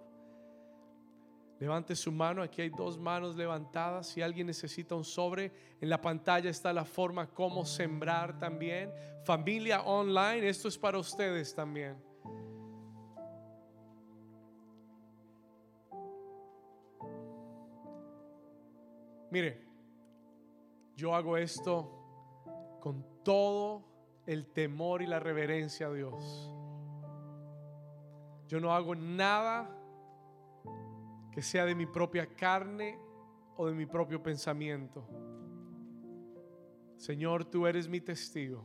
[1.59, 2.43] levante su mano.
[2.43, 4.09] Aquí hay dos manos levantadas.
[4.09, 8.93] Si alguien necesita un sobre, en la pantalla está la forma cómo sembrar también.
[9.25, 11.97] Familia online, esto es para ustedes también.
[19.31, 19.65] Mire,
[20.97, 21.91] yo hago esto
[22.81, 23.83] con todo
[24.27, 26.51] el temor y la reverencia a Dios.
[28.47, 29.69] Yo no hago nada
[31.35, 32.97] que sea de mi propia carne
[33.57, 35.05] o de mi propio pensamiento.
[36.97, 38.65] Señor, tú eres mi testigo.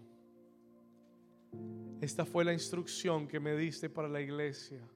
[1.99, 4.87] Esta fue la instrucción que me diste para la iglesia.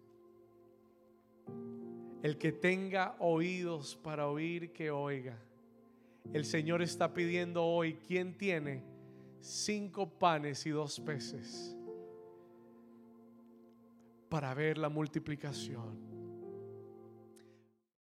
[2.22, 5.40] El que tenga oídos para oír, que oiga.
[6.32, 8.84] El Señor está pidiendo hoy, ¿quién tiene
[9.40, 11.76] cinco panes y dos peces?
[14.30, 16.13] Para ver la multiplicación.